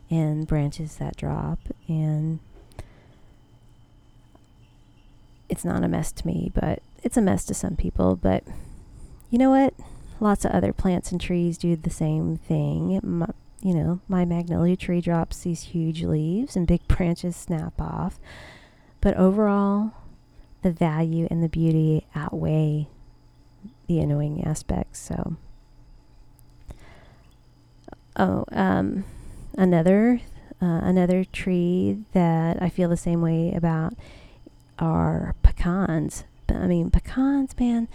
and 0.10 0.48
branches 0.48 0.98
that 0.98 1.18
drop, 1.18 1.60
and 1.88 2.40
it's 5.50 5.66
not 5.66 5.84
a 5.84 5.88
mess 5.88 6.12
to 6.12 6.28
me, 6.28 6.52
but 6.54 6.82
it's 7.04 7.18
a 7.18 7.22
mess 7.22 7.46
to 7.46 7.54
some 7.54 7.76
people. 7.76 8.16
But 8.16 8.44
you 9.30 9.38
know 9.38 9.52
what? 9.52 9.74
Lots 10.20 10.46
of 10.46 10.52
other 10.52 10.74
plants 10.74 11.12
and 11.12 11.20
trees 11.20 11.58
do 11.58 11.76
the 11.76 11.90
same 11.90 12.38
thing. 12.38 13.00
My, 13.04 13.28
you 13.62 13.74
know, 13.74 14.00
my 14.08 14.26
magnolia 14.26 14.76
tree 14.76 15.02
drops 15.02 15.42
these 15.42 15.64
huge 15.64 16.04
leaves 16.04 16.56
and 16.56 16.68
big 16.68 16.88
branches 16.88 17.36
snap 17.36 17.80
off. 17.80 18.20
But 19.02 19.18
overall, 19.18 19.92
the 20.62 20.72
value 20.72 21.28
and 21.30 21.44
the 21.44 21.50
beauty 21.50 22.08
outweigh 22.16 22.88
the 23.88 24.00
annoying 24.00 24.44
aspects. 24.46 25.00
So, 25.00 25.36
Oh, 28.16 28.46
um, 28.52 29.06
another 29.58 30.22
uh, 30.62 30.82
another 30.84 31.24
tree 31.24 32.04
that 32.14 32.62
I 32.62 32.70
feel 32.70 32.88
the 32.88 32.96
same 32.98 33.22
way 33.22 33.54
about 33.54 33.94
are 34.78 35.36
pecans. 35.42 36.24
I 36.50 36.68
mean, 36.68 36.92
pecans, 36.92 37.58
man, 37.60 37.88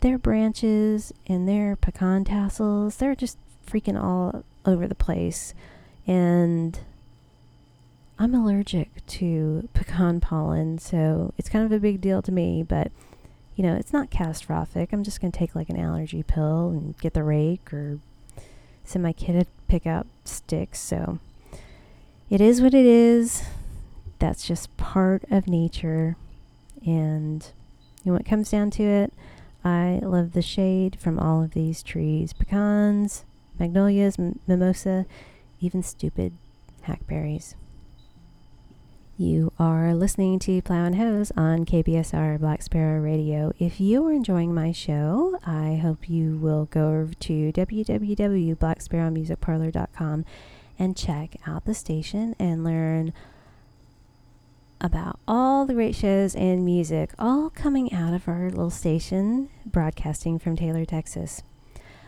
their 0.00 0.18
branches 0.18 1.12
and 1.26 1.48
their 1.48 1.76
pecan 1.76 2.24
tassels, 2.24 2.96
they're 2.96 3.14
just 3.14 3.38
freaking 3.66 4.00
all 4.00 4.44
over 4.64 4.86
the 4.86 4.94
place. 4.94 5.54
And 6.06 6.78
I'm 8.18 8.34
allergic 8.34 9.04
to 9.06 9.68
pecan 9.74 10.20
pollen, 10.20 10.78
so 10.78 11.32
it's 11.38 11.48
kind 11.48 11.64
of 11.64 11.72
a 11.72 11.80
big 11.80 12.00
deal 12.00 12.22
to 12.22 12.32
me, 12.32 12.62
but 12.62 12.90
you 13.54 13.64
know, 13.64 13.74
it's 13.74 13.92
not 13.92 14.10
catastrophic. 14.10 14.92
I'm 14.92 15.04
just 15.04 15.20
going 15.20 15.30
to 15.32 15.38
take 15.38 15.54
like 15.54 15.68
an 15.68 15.78
allergy 15.78 16.22
pill 16.22 16.70
and 16.70 16.96
get 16.98 17.14
the 17.14 17.22
rake 17.22 17.72
or 17.72 17.98
send 18.84 19.02
my 19.02 19.12
kid 19.12 19.38
to 19.40 19.46
pick 19.68 19.86
out 19.86 20.06
sticks. 20.24 20.80
So 20.80 21.18
it 22.30 22.40
is 22.40 22.62
what 22.62 22.74
it 22.74 22.86
is. 22.86 23.44
That's 24.18 24.46
just 24.46 24.74
part 24.76 25.24
of 25.30 25.48
nature. 25.48 26.16
And 26.86 27.46
know, 28.04 28.12
when 28.12 28.20
it 28.20 28.28
comes 28.28 28.50
down 28.50 28.70
to 28.72 28.82
it, 28.82 29.12
I 29.64 30.00
love 30.02 30.32
the 30.32 30.42
shade 30.42 30.98
from 31.00 31.18
all 31.18 31.42
of 31.42 31.52
these 31.52 31.82
trees 31.82 32.32
pecans, 32.32 33.24
magnolias, 33.58 34.18
m- 34.18 34.38
mimosa, 34.46 35.06
even 35.60 35.82
stupid 35.82 36.32
hackberries. 36.82 37.54
You 39.18 39.52
are 39.58 39.94
listening 39.94 40.38
to 40.40 40.60
Plow 40.62 40.86
and 40.86 40.96
Hose 40.96 41.30
on 41.36 41.64
KBSR 41.64 42.40
Black 42.40 42.62
Sparrow 42.62 43.00
Radio. 43.00 43.52
If 43.58 43.78
you 43.78 44.04
are 44.06 44.12
enjoying 44.12 44.52
my 44.52 44.72
show, 44.72 45.38
I 45.46 45.76
hope 45.76 46.10
you 46.10 46.38
will 46.38 46.64
go 46.64 46.88
over 46.88 47.14
to 47.14 47.52
www.blacksparrowmusicparlor.com 47.52 50.24
and 50.78 50.96
check 50.96 51.36
out 51.46 51.66
the 51.66 51.74
station 51.74 52.34
and 52.38 52.64
learn 52.64 53.12
about 54.82 55.18
all 55.26 55.64
the 55.64 55.74
great 55.74 55.94
shows 55.94 56.34
and 56.34 56.64
music, 56.64 57.12
all 57.18 57.48
coming 57.48 57.92
out 57.92 58.12
of 58.12 58.28
our 58.28 58.50
little 58.50 58.68
station 58.68 59.48
broadcasting 59.64 60.38
from 60.38 60.56
Taylor, 60.56 60.84
Texas. 60.84 61.42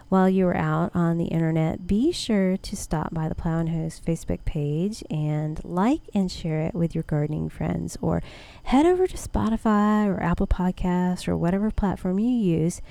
While 0.09 0.29
you 0.29 0.47
are 0.49 0.57
out 0.57 0.91
on 0.95 1.17
the 1.17 1.27
internet, 1.27 1.87
be 1.87 2.13
sure 2.13 2.57
to 2.57 2.77
stop 2.77 3.15
by 3.15 3.29
the 3.29 3.35
Plow 3.35 3.59
and 3.61 3.71
Hose 3.71 4.01
Facebook 4.05 4.45
page 4.45 5.03
and 5.11 5.65
like 5.65 6.03
and 6.13 6.31
share 6.31 6.61
it 6.61 6.75
with 6.75 6.95
your 6.95 7.05
gardening 7.05 7.49
friends, 7.49 7.97
or 8.03 8.23
head 8.65 8.87
over 8.87 9.07
to 9.07 9.17
Spotify 9.17 10.07
or 10.07 10.23
Apple 10.23 10.47
Podcasts 10.47 11.27
or 11.27 11.37
whatever 11.37 11.71
platform 11.71 12.19
you 12.19 12.29
use 12.29 12.83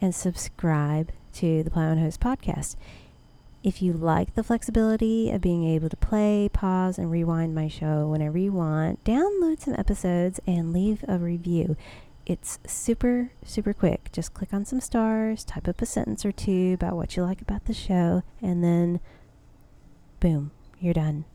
and 0.00 0.14
subscribe 0.14 1.10
to 1.34 1.62
the 1.62 1.70
Plow 1.70 1.90
and 1.90 2.00
Hose 2.00 2.18
podcast. 2.18 2.76
If 3.62 3.82
you 3.82 3.92
like 3.92 4.34
the 4.34 4.42
flexibility 4.42 5.30
of 5.30 5.42
being 5.42 5.64
able 5.64 5.90
to 5.90 5.96
play, 5.96 6.48
pause, 6.50 6.98
and 6.98 7.10
rewind 7.10 7.54
my 7.54 7.68
show 7.68 8.06
whenever 8.08 8.38
you 8.38 8.52
want, 8.52 9.04
download 9.04 9.60
some 9.60 9.74
episodes 9.74 10.40
and 10.46 10.72
leave 10.72 11.04
a 11.06 11.18
review. 11.18 11.76
It's 12.24 12.58
super, 12.66 13.32
super 13.44 13.74
quick. 13.74 14.10
Just 14.12 14.32
click 14.32 14.54
on 14.54 14.64
some 14.64 14.80
stars, 14.80 15.44
type 15.44 15.68
up 15.68 15.82
a 15.82 15.86
sentence 15.86 16.24
or 16.24 16.32
two 16.32 16.72
about 16.72 16.96
what 16.96 17.16
you 17.16 17.22
like 17.22 17.42
about 17.42 17.66
the 17.66 17.74
show, 17.74 18.22
and 18.40 18.64
then 18.64 18.98
boom, 20.20 20.52
you're 20.78 20.94
done. 20.94 21.26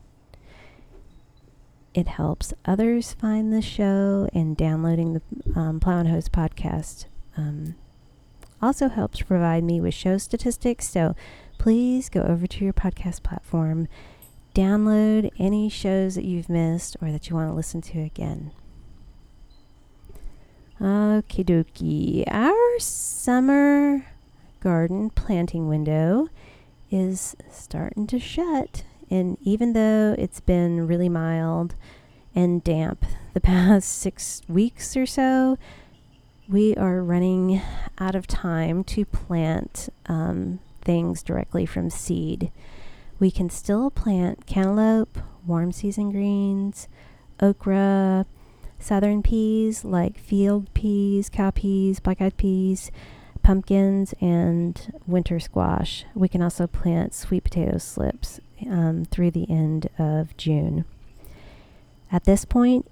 It 1.94 2.08
helps 2.08 2.52
others 2.64 3.14
find 3.14 3.52
the 3.52 3.62
show, 3.62 4.28
and 4.34 4.56
downloading 4.56 5.14
the 5.14 5.58
um, 5.58 5.78
Plow 5.78 6.00
and 6.00 6.08
Hose 6.08 6.28
podcast 6.28 7.06
um, 7.36 7.76
also 8.60 8.88
helps 8.88 9.22
provide 9.22 9.64
me 9.64 9.80
with 9.80 9.94
show 9.94 10.18
statistics. 10.18 10.88
So, 10.88 11.14
please 11.58 12.08
go 12.08 12.22
over 12.22 12.46
to 12.46 12.64
your 12.64 12.72
podcast 12.72 13.22
platform, 13.22 13.88
download 14.54 15.30
any 15.38 15.68
shows 15.68 16.14
that 16.14 16.24
you've 16.24 16.48
missed 16.48 16.96
or 17.00 17.10
that 17.12 17.28
you 17.28 17.36
want 17.36 17.50
to 17.50 17.54
listen 17.54 17.80
to 17.82 18.00
again. 18.00 18.52
Okie 20.80 21.44
dokie. 21.44 22.24
Our 22.26 22.78
summer 22.78 24.06
garden 24.60 25.10
planting 25.10 25.68
window 25.68 26.28
is 26.90 27.36
starting 27.50 28.06
to 28.08 28.18
shut. 28.18 28.84
And 29.10 29.38
even 29.40 29.72
though 29.72 30.14
it's 30.18 30.40
been 30.40 30.86
really 30.86 31.08
mild 31.08 31.74
and 32.34 32.62
damp 32.62 33.04
the 33.32 33.40
past 33.42 33.88
six 33.88 34.42
weeks 34.48 34.96
or 34.96 35.06
so, 35.06 35.56
we 36.48 36.74
are 36.76 37.02
running 37.02 37.60
out 37.98 38.14
of 38.14 38.26
time 38.26 38.84
to 38.84 39.04
plant 39.04 39.88
um, 40.06 40.60
things 40.86 41.22
directly 41.22 41.66
from 41.66 41.90
seed. 41.90 42.50
We 43.18 43.30
can 43.30 43.50
still 43.50 43.90
plant 43.90 44.46
cantaloupe, 44.46 45.18
warm 45.44 45.72
season 45.72 46.10
greens, 46.10 46.88
okra, 47.40 48.24
southern 48.78 49.22
peas 49.22 49.84
like 49.84 50.18
field 50.18 50.72
peas, 50.74 51.28
cow 51.28 51.50
peas, 51.50 51.98
black 52.00 52.22
eyed 52.22 52.36
peas, 52.36 52.90
pumpkins, 53.42 54.14
and 54.20 54.94
winter 55.06 55.40
squash. 55.40 56.04
We 56.14 56.28
can 56.28 56.40
also 56.40 56.66
plant 56.66 57.14
sweet 57.14 57.44
potato 57.44 57.78
slips 57.78 58.40
um, 58.64 59.04
through 59.04 59.32
the 59.32 59.50
end 59.50 59.88
of 59.98 60.36
June. 60.36 60.84
At 62.12 62.24
this 62.24 62.44
point, 62.44 62.86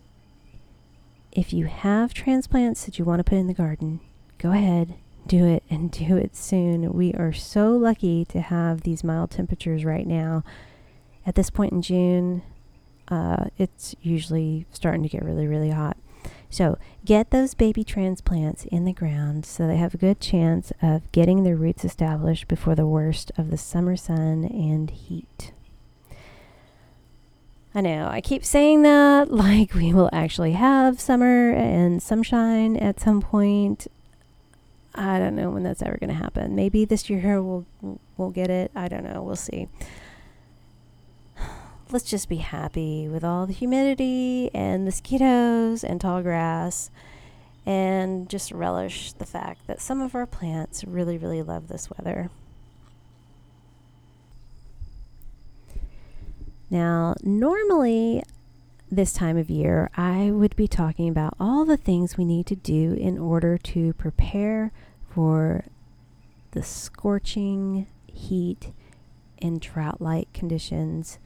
if 1.33 1.53
you 1.53 1.67
have 1.67 2.13
transplants 2.13 2.85
that 2.85 2.99
you 2.99 3.05
want 3.05 3.21
to 3.21 3.25
put 3.25 3.39
in 3.39 3.47
the 3.47 3.55
garden, 3.55 4.01
go 4.39 4.51
ahead 4.51 4.95
do 5.27 5.47
it 5.47 5.63
and 5.71 5.91
do 5.91 6.17
it 6.17 6.37
soon. 6.37 6.93
We 6.93 7.13
are 7.15 7.33
so 7.33 7.71
lucky 7.71 8.25
to 8.27 8.41
have 8.41 8.83
these 8.83 9.05
mild 9.05 9.31
temperatures 9.31 9.85
right 9.85 10.07
now. 10.07 10.45
At 11.27 11.35
this 11.35 11.51
point 11.51 11.73
in 11.73 11.83
June, 11.83 12.43
uh, 13.09 13.47
it's 13.59 13.95
usually 14.03 14.67
starting 14.73 15.03
to 15.03 15.09
get 15.09 15.25
really, 15.25 15.47
really 15.47 15.71
hot. 15.71 15.97
So 16.51 16.79
get 17.05 17.31
those 17.31 17.55
baby 17.55 17.83
transplants 17.83 18.65
in 18.67 18.85
the 18.85 18.93
ground 18.93 19.45
so 19.45 19.67
they 19.67 19.77
have 19.77 19.95
a 19.95 19.99
good 19.99 20.21
chance 20.21 20.73
of 20.81 21.11
getting 21.11 21.43
their 21.43 21.57
roots 21.57 21.85
established 21.85 22.47
before 22.47 22.75
the 22.77 22.87
worst 22.87 23.33
of 23.37 23.51
the 23.51 23.59
summer 23.59 23.97
sun 23.97 24.45
and 24.45 24.89
heat. 24.89 25.53
I 27.75 27.81
know, 27.81 28.07
I 28.09 28.21
keep 28.21 28.45
saying 28.45 28.83
that 28.83 29.31
like 29.33 29.75
we 29.75 29.93
will 29.93 30.11
actually 30.13 30.53
have 30.53 31.01
summer 31.01 31.51
and 31.51 32.01
sunshine 32.03 32.77
at 32.77 33.01
some 33.01 33.21
point. 33.21 33.89
I 34.95 35.19
don't 35.19 35.35
know 35.35 35.51
when 35.51 35.63
that's 35.63 35.83
ever 35.83 35.97
going 35.99 36.11
to 36.11 36.17
happen. 36.17 36.55
Maybe 36.55 36.85
this 36.85 37.11
year 37.11 37.43
we'll 37.43 37.67
we'll 38.17 38.31
get 38.31 38.51
it. 38.51 38.71
I 38.75 38.89
don't 38.89 39.05
know. 39.05 39.23
We'll 39.23 39.37
see. 39.37 39.69
Let's 41.91 42.09
just 42.09 42.29
be 42.29 42.37
happy 42.37 43.09
with 43.09 43.25
all 43.25 43.47
the 43.47 43.53
humidity 43.53 44.51
and 44.55 44.85
mosquitoes 44.85 45.85
and 45.85 46.01
tall 46.01 46.23
grass 46.23 46.91
and 47.67 48.29
just 48.29 48.53
relish 48.53 49.13
the 49.13 49.27
fact 49.27 49.67
that 49.67 49.81
some 49.81 50.01
of 50.01 50.15
our 50.15 50.27
plants 50.27 50.85
really 50.85 51.19
really 51.19 51.43
love 51.43 51.69
this 51.69 51.89
weather. 51.91 52.31
Now, 56.71 57.15
normally 57.23 58.25
this 58.95 59.13
time 59.13 59.37
of 59.37 59.51
year, 59.51 59.91
I 59.97 60.31
would 60.31 60.57
be 60.57 60.69
talking 60.69 61.09
about 61.09 61.35
all 61.39 61.65
the 61.65 61.77
things 61.77 62.17
we 62.17 62.25
need 62.25 62.47
to 62.47 62.57
do 62.57 62.95
in 62.95 63.19
order 63.19 63.59
to 63.59 63.93
prepare 63.95 64.73
for 65.09 65.65
the 66.53 66.63
scorching 66.63 67.87
heat 68.07 68.73
and 69.41 69.61
drought 69.61 70.01
like 70.01 70.33
conditions 70.33 71.19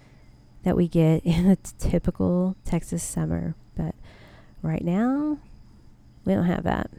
that 0.65 0.77
we 0.77 0.89
get 0.89 1.23
in 1.25 1.47
a 1.47 1.57
typical 1.57 2.57
Texas 2.65 3.03
summer. 3.03 3.55
But 3.77 3.95
right 4.63 4.85
now, 4.85 5.39
we 6.25 6.35
don't 6.35 6.47
have 6.47 6.65
that. 6.65 6.91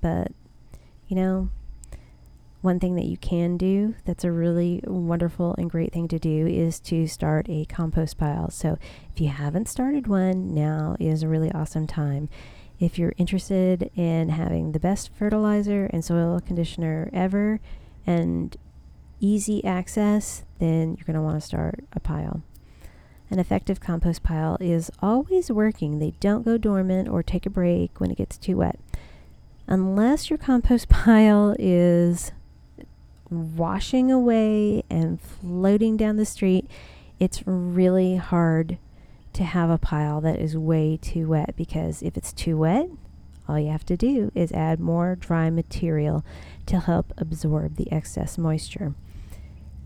But, 0.00 0.32
you 1.08 1.16
know, 1.16 1.48
one 2.66 2.80
thing 2.80 2.96
that 2.96 3.04
you 3.04 3.16
can 3.16 3.56
do 3.56 3.94
that's 4.04 4.24
a 4.24 4.32
really 4.32 4.82
wonderful 4.84 5.54
and 5.56 5.70
great 5.70 5.92
thing 5.92 6.08
to 6.08 6.18
do 6.18 6.48
is 6.48 6.80
to 6.80 7.06
start 7.06 7.46
a 7.48 7.64
compost 7.66 8.18
pile. 8.18 8.50
So, 8.50 8.76
if 9.14 9.20
you 9.20 9.28
haven't 9.28 9.68
started 9.68 10.08
one, 10.08 10.52
now 10.52 10.96
is 10.98 11.22
a 11.22 11.28
really 11.28 11.52
awesome 11.52 11.86
time. 11.86 12.28
If 12.80 12.98
you're 12.98 13.14
interested 13.18 13.88
in 13.94 14.30
having 14.30 14.72
the 14.72 14.80
best 14.80 15.10
fertilizer 15.16 15.86
and 15.92 16.04
soil 16.04 16.40
conditioner 16.40 17.08
ever 17.12 17.60
and 18.04 18.56
easy 19.20 19.64
access, 19.64 20.42
then 20.58 20.96
you're 20.96 21.06
going 21.06 21.14
to 21.14 21.22
want 21.22 21.40
to 21.40 21.46
start 21.46 21.84
a 21.92 22.00
pile. 22.00 22.42
An 23.30 23.38
effective 23.38 23.78
compost 23.78 24.24
pile 24.24 24.58
is 24.60 24.90
always 25.00 25.52
working. 25.52 26.00
They 26.00 26.14
don't 26.18 26.44
go 26.44 26.58
dormant 26.58 27.08
or 27.08 27.22
take 27.22 27.46
a 27.46 27.50
break 27.50 28.00
when 28.00 28.10
it 28.10 28.18
gets 28.18 28.36
too 28.36 28.56
wet. 28.56 28.80
Unless 29.68 30.30
your 30.30 30.38
compost 30.38 30.88
pile 30.90 31.54
is 31.60 32.32
washing 33.30 34.10
away 34.10 34.84
and 34.90 35.20
floating 35.20 35.96
down 35.96 36.16
the 36.16 36.24
street, 36.24 36.68
it's 37.18 37.42
really 37.46 38.16
hard 38.16 38.78
to 39.32 39.44
have 39.44 39.70
a 39.70 39.78
pile 39.78 40.20
that 40.22 40.38
is 40.38 40.56
way 40.56 40.98
too 41.00 41.28
wet 41.28 41.54
because 41.56 42.02
if 42.02 42.16
it's 42.16 42.32
too 42.32 42.56
wet, 42.56 42.88
all 43.48 43.58
you 43.58 43.70
have 43.70 43.84
to 43.86 43.96
do 43.96 44.32
is 44.34 44.50
add 44.52 44.80
more 44.80 45.14
dry 45.14 45.50
material 45.50 46.24
to 46.66 46.80
help 46.80 47.12
absorb 47.18 47.76
the 47.76 47.90
excess 47.92 48.38
moisture. 48.38 48.94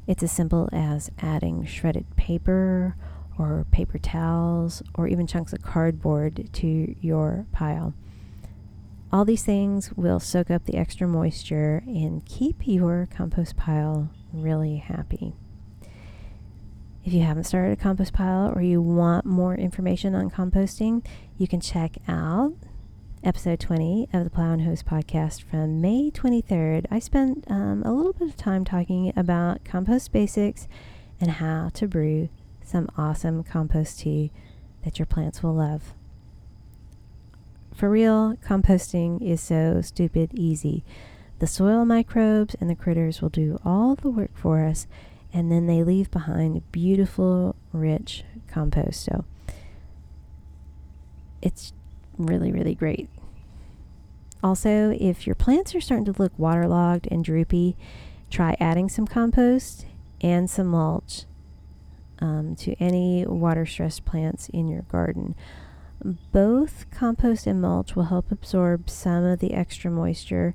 It's 0.07 0.23
as 0.23 0.33
simple 0.33 0.69
as 0.73 1.11
adding 1.21 1.65
shredded 1.67 2.17
paper 2.17 2.97
or 3.39 3.67
paper 3.71 3.99
towels 3.99 4.83
or 4.95 5.09
even 5.09 5.27
chunks 5.27 5.53
of 5.53 5.63
cardboard 5.63 6.49
to 6.55 6.95
your 7.01 7.47
pile. 7.53 7.95
All 9.13 9.25
these 9.25 9.43
things 9.43 9.93
will 9.97 10.21
soak 10.21 10.51
up 10.51 10.67
the 10.67 10.77
extra 10.77 11.09
moisture 11.09 11.83
and 11.85 12.25
keep 12.25 12.67
your 12.67 13.09
compost 13.11 13.57
pile 13.57 14.11
really 14.33 14.77
happy. 14.77 15.35
If 17.05 17.13
you 17.13 17.23
haven't 17.23 17.45
started 17.45 17.73
a 17.73 17.83
compost 17.83 18.13
pile 18.13 18.53
or 18.55 18.63
you 18.63 18.81
want 18.81 19.25
more 19.27 19.57
information 19.57 20.15
on 20.15 20.31
composting, 20.31 21.05
you 21.37 21.49
can 21.49 21.61
check 21.61 21.97
out 22.07 22.55
episode 23.25 23.59
20 23.59 24.09
of 24.13 24.23
the 24.23 24.31
Plow 24.31 24.53
and 24.53 24.63
Hose 24.63 24.85
podcast 24.85 25.43
from 25.43 25.81
May 25.81 26.11
23rd. 26.11 26.87
I 26.89 27.01
spent 27.01 27.45
um, 27.51 27.83
a 27.85 27.93
little 27.93 28.13
bit 28.13 28.29
of 28.29 28.37
time 28.37 28.65
talking 28.65 29.13
about 29.17 29.65
compost 29.65 30.13
basics 30.13 30.69
and 31.21 31.33
how 31.33 31.71
to 31.75 31.89
brew 31.89 32.29
some 32.63 32.89
awesome 32.97 33.43
compost 33.43 34.01
tea 34.01 34.31
that 34.85 35.01
your 35.01 35.07
plants 35.07 35.43
will 35.43 35.55
love. 35.55 35.95
For 37.75 37.89
real, 37.89 38.37
composting 38.47 39.23
is 39.23 39.41
so 39.41 39.81
stupid 39.81 40.33
easy. 40.35 40.85
The 41.39 41.47
soil 41.47 41.85
microbes 41.85 42.55
and 42.61 42.69
the 42.69 42.75
critters 42.75 43.23
will 43.23 43.31
do 43.31 43.59
all 43.65 43.95
the 43.95 44.11
work 44.11 44.37
for 44.37 44.65
us, 44.65 44.87
and 45.33 45.51
then 45.51 45.67
they 45.67 45.83
leave 45.83 46.11
behind 46.11 46.71
beautiful, 46.73 47.57
rich 47.73 48.25
compost. 48.47 49.03
So 49.05 49.25
it's 51.41 51.73
really, 52.19 52.53
really 52.53 52.75
great. 52.75 53.09
Also, 54.43 54.97
if 54.99 55.27
your 55.27 55.35
plants 55.35 55.75
are 55.75 55.81
starting 55.81 56.07
to 56.07 56.23
look 56.23 56.33
waterlogged 56.39 57.09
and 57.11 57.25
droopy, 57.25 57.77
try 58.31 58.57
adding 58.61 58.89
some 58.89 59.07
compost 59.07 59.87
and 60.21 60.49
some 60.49 60.69
mulch 60.69 61.25
um, 62.21 62.55
to 62.57 62.75
any 62.75 63.27
water 63.27 63.67
stressed 63.67 64.05
plants 64.05 64.49
in 64.51 64.69
your 64.69 64.83
garden. 64.83 65.35
Both 66.03 66.87
compost 66.91 67.47
and 67.47 67.61
mulch 67.61 67.95
will 67.95 68.05
help 68.05 68.33
absorb 68.33 68.89
some 68.89 69.25
of 69.25 69.41
the 69.41 69.53
extra 69.53 69.91
moisture. 69.91 70.55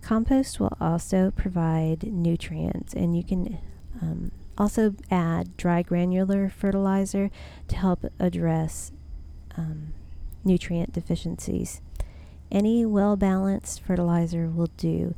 Compost 0.00 0.58
will 0.58 0.76
also 0.80 1.30
provide 1.32 2.04
nutrients, 2.04 2.94
and 2.94 3.16
you 3.16 3.22
can 3.22 3.58
um, 4.00 4.32
also 4.56 4.94
add 5.10 5.56
dry 5.56 5.82
granular 5.82 6.48
fertilizer 6.48 7.30
to 7.68 7.76
help 7.76 8.04
address 8.18 8.92
um, 9.56 9.92
nutrient 10.44 10.92
deficiencies. 10.92 11.82
Any 12.50 12.86
well 12.86 13.16
balanced 13.16 13.82
fertilizer 13.82 14.48
will 14.48 14.70
do. 14.76 15.14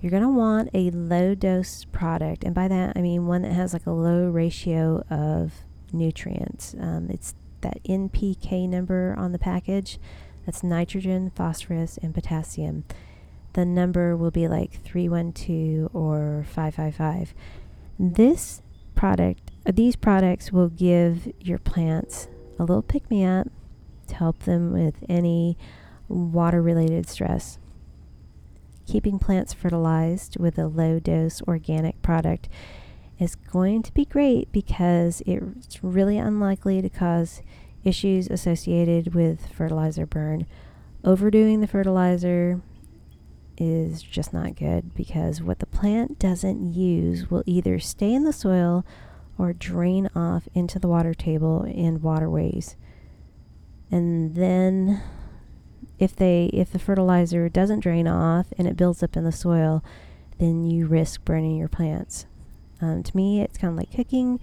You're 0.00 0.10
going 0.10 0.22
to 0.22 0.28
want 0.28 0.70
a 0.72 0.90
low 0.90 1.34
dose 1.34 1.84
product, 1.84 2.44
and 2.44 2.54
by 2.54 2.68
that 2.68 2.96
I 2.96 3.00
mean 3.00 3.26
one 3.26 3.42
that 3.42 3.52
has 3.52 3.72
like 3.72 3.86
a 3.86 3.90
low 3.90 4.28
ratio 4.28 5.04
of 5.10 5.52
nutrients. 5.92 6.74
Um, 6.78 7.08
it's 7.10 7.34
that 7.62 7.82
NPK 7.84 8.68
number 8.68 9.14
on 9.18 9.32
the 9.32 9.38
package. 9.38 9.98
That's 10.46 10.62
nitrogen, 10.62 11.30
phosphorus, 11.34 11.98
and 12.02 12.14
potassium. 12.14 12.84
The 13.52 13.64
number 13.64 14.16
will 14.16 14.30
be 14.30 14.48
like 14.48 14.82
312 14.82 15.94
or 15.94 16.44
555. 16.48 17.34
This 17.98 18.62
product, 18.94 19.50
uh, 19.66 19.72
these 19.74 19.96
products 19.96 20.52
will 20.52 20.68
give 20.68 21.32
your 21.40 21.58
plants 21.58 22.28
a 22.58 22.62
little 22.62 22.82
pick 22.82 23.10
me 23.10 23.24
up 23.24 23.48
to 24.08 24.14
help 24.14 24.40
them 24.40 24.72
with 24.72 25.04
any 25.08 25.56
water 26.08 26.62
related 26.62 27.08
stress 27.08 27.58
keeping 28.88 29.18
plants 29.18 29.52
fertilized 29.52 30.38
with 30.38 30.58
a 30.58 30.66
low 30.66 30.98
dose 30.98 31.42
organic 31.42 32.00
product 32.00 32.48
is 33.18 33.34
going 33.34 33.82
to 33.82 33.92
be 33.92 34.04
great 34.04 34.50
because 34.52 35.22
it's 35.26 35.82
really 35.82 36.18
unlikely 36.18 36.80
to 36.82 36.88
cause 36.88 37.42
issues 37.84 38.28
associated 38.28 39.14
with 39.14 39.46
fertilizer 39.52 40.06
burn. 40.06 40.46
Overdoing 41.04 41.60
the 41.60 41.66
fertilizer 41.66 42.60
is 43.56 44.02
just 44.02 44.32
not 44.32 44.54
good 44.54 44.94
because 44.94 45.42
what 45.42 45.58
the 45.58 45.66
plant 45.66 46.18
doesn't 46.18 46.74
use 46.74 47.30
will 47.30 47.42
either 47.46 47.78
stay 47.78 48.12
in 48.12 48.24
the 48.24 48.32
soil 48.32 48.84
or 49.36 49.52
drain 49.52 50.08
off 50.14 50.48
into 50.54 50.78
the 50.78 50.88
water 50.88 51.14
table 51.14 51.62
and 51.62 52.02
waterways. 52.02 52.76
And 53.90 54.34
then 54.34 55.02
if 55.98 56.14
they 56.14 56.50
if 56.52 56.70
the 56.70 56.78
fertilizer 56.78 57.48
doesn't 57.48 57.80
drain 57.80 58.06
off 58.06 58.46
and 58.56 58.68
it 58.68 58.76
builds 58.76 59.02
up 59.02 59.16
in 59.16 59.24
the 59.24 59.32
soil, 59.32 59.82
then 60.38 60.64
you 60.64 60.86
risk 60.86 61.24
burning 61.24 61.56
your 61.56 61.68
plants. 61.68 62.26
Um, 62.80 63.02
to 63.02 63.16
me, 63.16 63.40
it's 63.42 63.58
kind 63.58 63.72
of 63.72 63.78
like 63.78 63.94
cooking. 63.94 64.40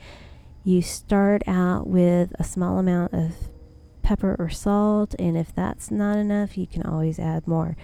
You 0.64 0.82
start 0.82 1.44
out 1.48 1.88
with 1.88 2.34
a 2.40 2.44
small 2.44 2.80
amount 2.80 3.14
of 3.14 3.36
pepper 4.02 4.36
or 4.38 4.50
salt, 4.50 5.16
and 5.18 5.38
if 5.38 5.54
that's 5.54 5.92
not 5.92 6.18
enough, 6.18 6.58
you 6.58 6.68
can 6.68 6.84
always 6.84 7.20
add 7.20 7.48
more. 7.48 7.76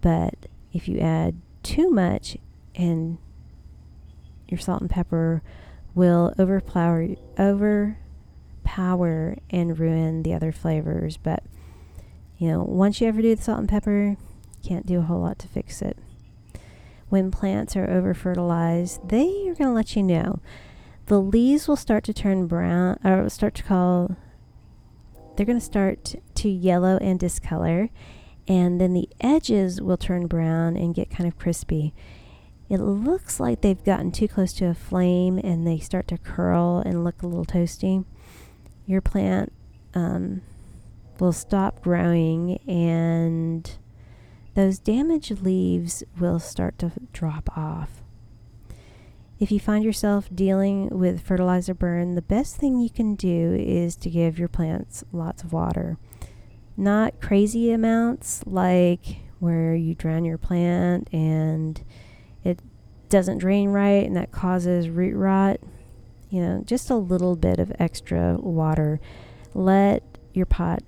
But 0.00 0.34
if 0.72 0.88
you 0.88 0.98
add 0.98 1.40
too 1.62 1.90
much, 1.90 2.36
and 2.74 3.18
your 4.48 4.58
salt 4.58 4.80
and 4.80 4.90
pepper 4.90 5.42
will 5.94 6.34
overpower 6.38 7.08
overpower 7.38 7.96
and 9.50 9.78
ruin 9.78 10.22
the 10.22 10.34
other 10.34 10.52
flavors. 10.52 11.16
But 11.16 11.42
you 12.38 12.48
know, 12.48 12.62
once 12.62 13.00
you 13.00 13.08
ever 13.08 13.22
do 13.22 13.34
the 13.34 13.42
salt 13.42 13.60
and 13.60 13.68
pepper, 13.68 14.08
you 14.08 14.16
can't 14.68 14.86
do 14.86 14.98
a 14.98 15.02
whole 15.02 15.20
lot 15.20 15.38
to 15.40 15.48
fix 15.48 15.82
it. 15.82 15.96
When 17.12 17.30
plants 17.30 17.76
are 17.76 17.90
over 17.90 18.14
fertilized, 18.14 19.06
they 19.10 19.46
are 19.46 19.54
going 19.54 19.68
to 19.68 19.72
let 19.72 19.94
you 19.94 20.02
know. 20.02 20.40
The 21.08 21.20
leaves 21.20 21.68
will 21.68 21.76
start 21.76 22.04
to 22.04 22.14
turn 22.14 22.46
brown, 22.46 22.98
or 23.04 23.28
start 23.28 23.54
to 23.56 23.62
call, 23.62 24.16
they're 25.36 25.44
going 25.44 25.58
to 25.58 25.64
start 25.64 26.14
to 26.36 26.48
yellow 26.48 26.96
and 27.02 27.20
discolor, 27.20 27.90
and 28.48 28.80
then 28.80 28.94
the 28.94 29.10
edges 29.20 29.78
will 29.78 29.98
turn 29.98 30.26
brown 30.26 30.74
and 30.74 30.94
get 30.94 31.10
kind 31.10 31.28
of 31.28 31.38
crispy. 31.38 31.92
It 32.70 32.78
looks 32.78 33.38
like 33.38 33.60
they've 33.60 33.84
gotten 33.84 34.10
too 34.10 34.26
close 34.26 34.54
to 34.54 34.68
a 34.68 34.74
flame 34.74 35.38
and 35.44 35.66
they 35.66 35.80
start 35.80 36.08
to 36.08 36.16
curl 36.16 36.78
and 36.78 37.04
look 37.04 37.22
a 37.22 37.26
little 37.26 37.44
toasty. 37.44 38.06
Your 38.86 39.02
plant 39.02 39.52
um, 39.92 40.40
will 41.20 41.34
stop 41.34 41.82
growing 41.82 42.56
and 42.66 43.70
those 44.54 44.78
damaged 44.78 45.42
leaves 45.42 46.02
will 46.18 46.38
start 46.38 46.78
to 46.78 46.92
drop 47.12 47.56
off. 47.56 48.02
If 49.38 49.50
you 49.50 49.58
find 49.58 49.84
yourself 49.84 50.28
dealing 50.32 50.88
with 50.90 51.22
fertilizer 51.22 51.74
burn, 51.74 52.14
the 52.14 52.22
best 52.22 52.56
thing 52.56 52.78
you 52.78 52.90
can 52.90 53.14
do 53.14 53.56
is 53.58 53.96
to 53.96 54.10
give 54.10 54.38
your 54.38 54.48
plants 54.48 55.02
lots 55.10 55.42
of 55.42 55.52
water. 55.52 55.98
Not 56.76 57.20
crazy 57.20 57.72
amounts 57.72 58.44
like 58.46 59.16
where 59.40 59.74
you 59.74 59.94
drown 59.94 60.24
your 60.24 60.38
plant 60.38 61.08
and 61.12 61.82
it 62.44 62.60
doesn't 63.08 63.38
drain 63.38 63.70
right 63.70 64.06
and 64.06 64.16
that 64.16 64.30
causes 64.30 64.88
root 64.88 65.16
rot. 65.16 65.58
You 66.30 66.40
know, 66.40 66.62
just 66.64 66.88
a 66.88 66.94
little 66.94 67.34
bit 67.34 67.58
of 67.58 67.72
extra 67.78 68.36
water. 68.38 69.00
Let 69.54 70.04
your 70.32 70.46
pot 70.46 70.82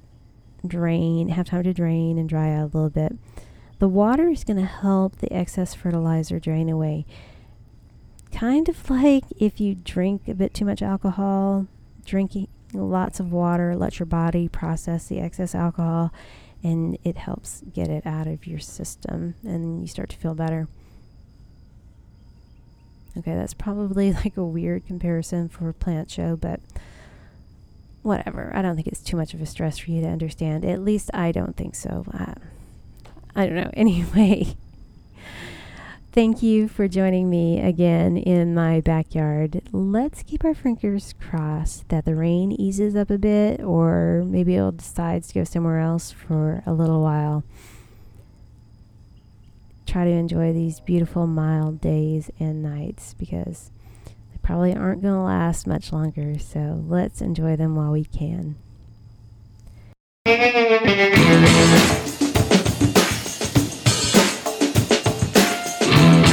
drain, 0.66 1.28
have 1.30 1.46
time 1.46 1.64
to 1.64 1.74
drain 1.74 2.18
and 2.18 2.28
dry 2.28 2.52
out 2.52 2.72
a 2.72 2.76
little 2.76 2.90
bit. 2.90 3.16
The 3.84 3.88
water 3.88 4.30
is 4.30 4.44
going 4.44 4.56
to 4.56 4.64
help 4.64 5.16
the 5.16 5.30
excess 5.30 5.74
fertilizer 5.74 6.40
drain 6.40 6.70
away. 6.70 7.04
Kind 8.32 8.70
of 8.70 8.88
like 8.88 9.24
if 9.38 9.60
you 9.60 9.74
drink 9.74 10.26
a 10.26 10.32
bit 10.32 10.54
too 10.54 10.64
much 10.64 10.80
alcohol, 10.80 11.66
drinking 12.06 12.48
lots 12.72 13.20
of 13.20 13.30
water 13.30 13.76
let 13.76 13.98
your 13.98 14.06
body 14.06 14.48
process 14.48 15.08
the 15.08 15.20
excess 15.20 15.54
alcohol 15.54 16.14
and 16.62 16.96
it 17.04 17.18
helps 17.18 17.62
get 17.74 17.90
it 17.90 18.06
out 18.06 18.26
of 18.26 18.46
your 18.46 18.58
system 18.58 19.34
and 19.44 19.82
you 19.82 19.86
start 19.86 20.08
to 20.08 20.16
feel 20.16 20.34
better. 20.34 20.66
Okay, 23.18 23.34
that's 23.34 23.52
probably 23.52 24.12
like 24.24 24.38
a 24.38 24.44
weird 24.46 24.86
comparison 24.86 25.50
for 25.50 25.68
a 25.68 25.74
plant 25.74 26.10
show, 26.10 26.36
but 26.36 26.58
whatever. 28.00 28.50
I 28.54 28.62
don't 28.62 28.76
think 28.76 28.86
it's 28.86 29.02
too 29.02 29.18
much 29.18 29.34
of 29.34 29.42
a 29.42 29.46
stress 29.46 29.76
for 29.76 29.90
you 29.90 30.00
to 30.00 30.08
understand. 30.08 30.64
At 30.64 30.80
least 30.80 31.10
I 31.12 31.32
don't 31.32 31.54
think 31.54 31.74
so. 31.74 32.06
I 33.36 33.46
don't 33.46 33.56
know. 33.56 33.70
Anyway, 33.74 34.56
thank 36.12 36.42
you 36.42 36.68
for 36.68 36.86
joining 36.88 37.28
me 37.28 37.60
again 37.60 38.16
in 38.16 38.54
my 38.54 38.80
backyard. 38.80 39.62
Let's 39.72 40.22
keep 40.22 40.44
our 40.44 40.54
fingers 40.54 41.14
crossed 41.20 41.88
that 41.88 42.04
the 42.04 42.14
rain 42.14 42.52
eases 42.52 42.94
up 42.94 43.10
a 43.10 43.18
bit, 43.18 43.60
or 43.60 44.22
maybe 44.26 44.54
it'll 44.54 44.72
decide 44.72 45.24
to 45.24 45.34
go 45.34 45.44
somewhere 45.44 45.80
else 45.80 46.10
for 46.12 46.62
a 46.66 46.72
little 46.72 47.02
while. 47.02 47.42
Try 49.86 50.04
to 50.04 50.10
enjoy 50.10 50.52
these 50.52 50.80
beautiful, 50.80 51.26
mild 51.26 51.80
days 51.80 52.30
and 52.40 52.62
nights 52.62 53.14
because 53.14 53.70
they 54.06 54.38
probably 54.42 54.74
aren't 54.74 55.02
going 55.02 55.14
to 55.14 55.20
last 55.20 55.66
much 55.66 55.92
longer, 55.92 56.38
so 56.38 56.82
let's 56.86 57.20
enjoy 57.20 57.56
them 57.56 57.74
while 57.74 57.92
we 57.92 58.04
can. 58.04 58.56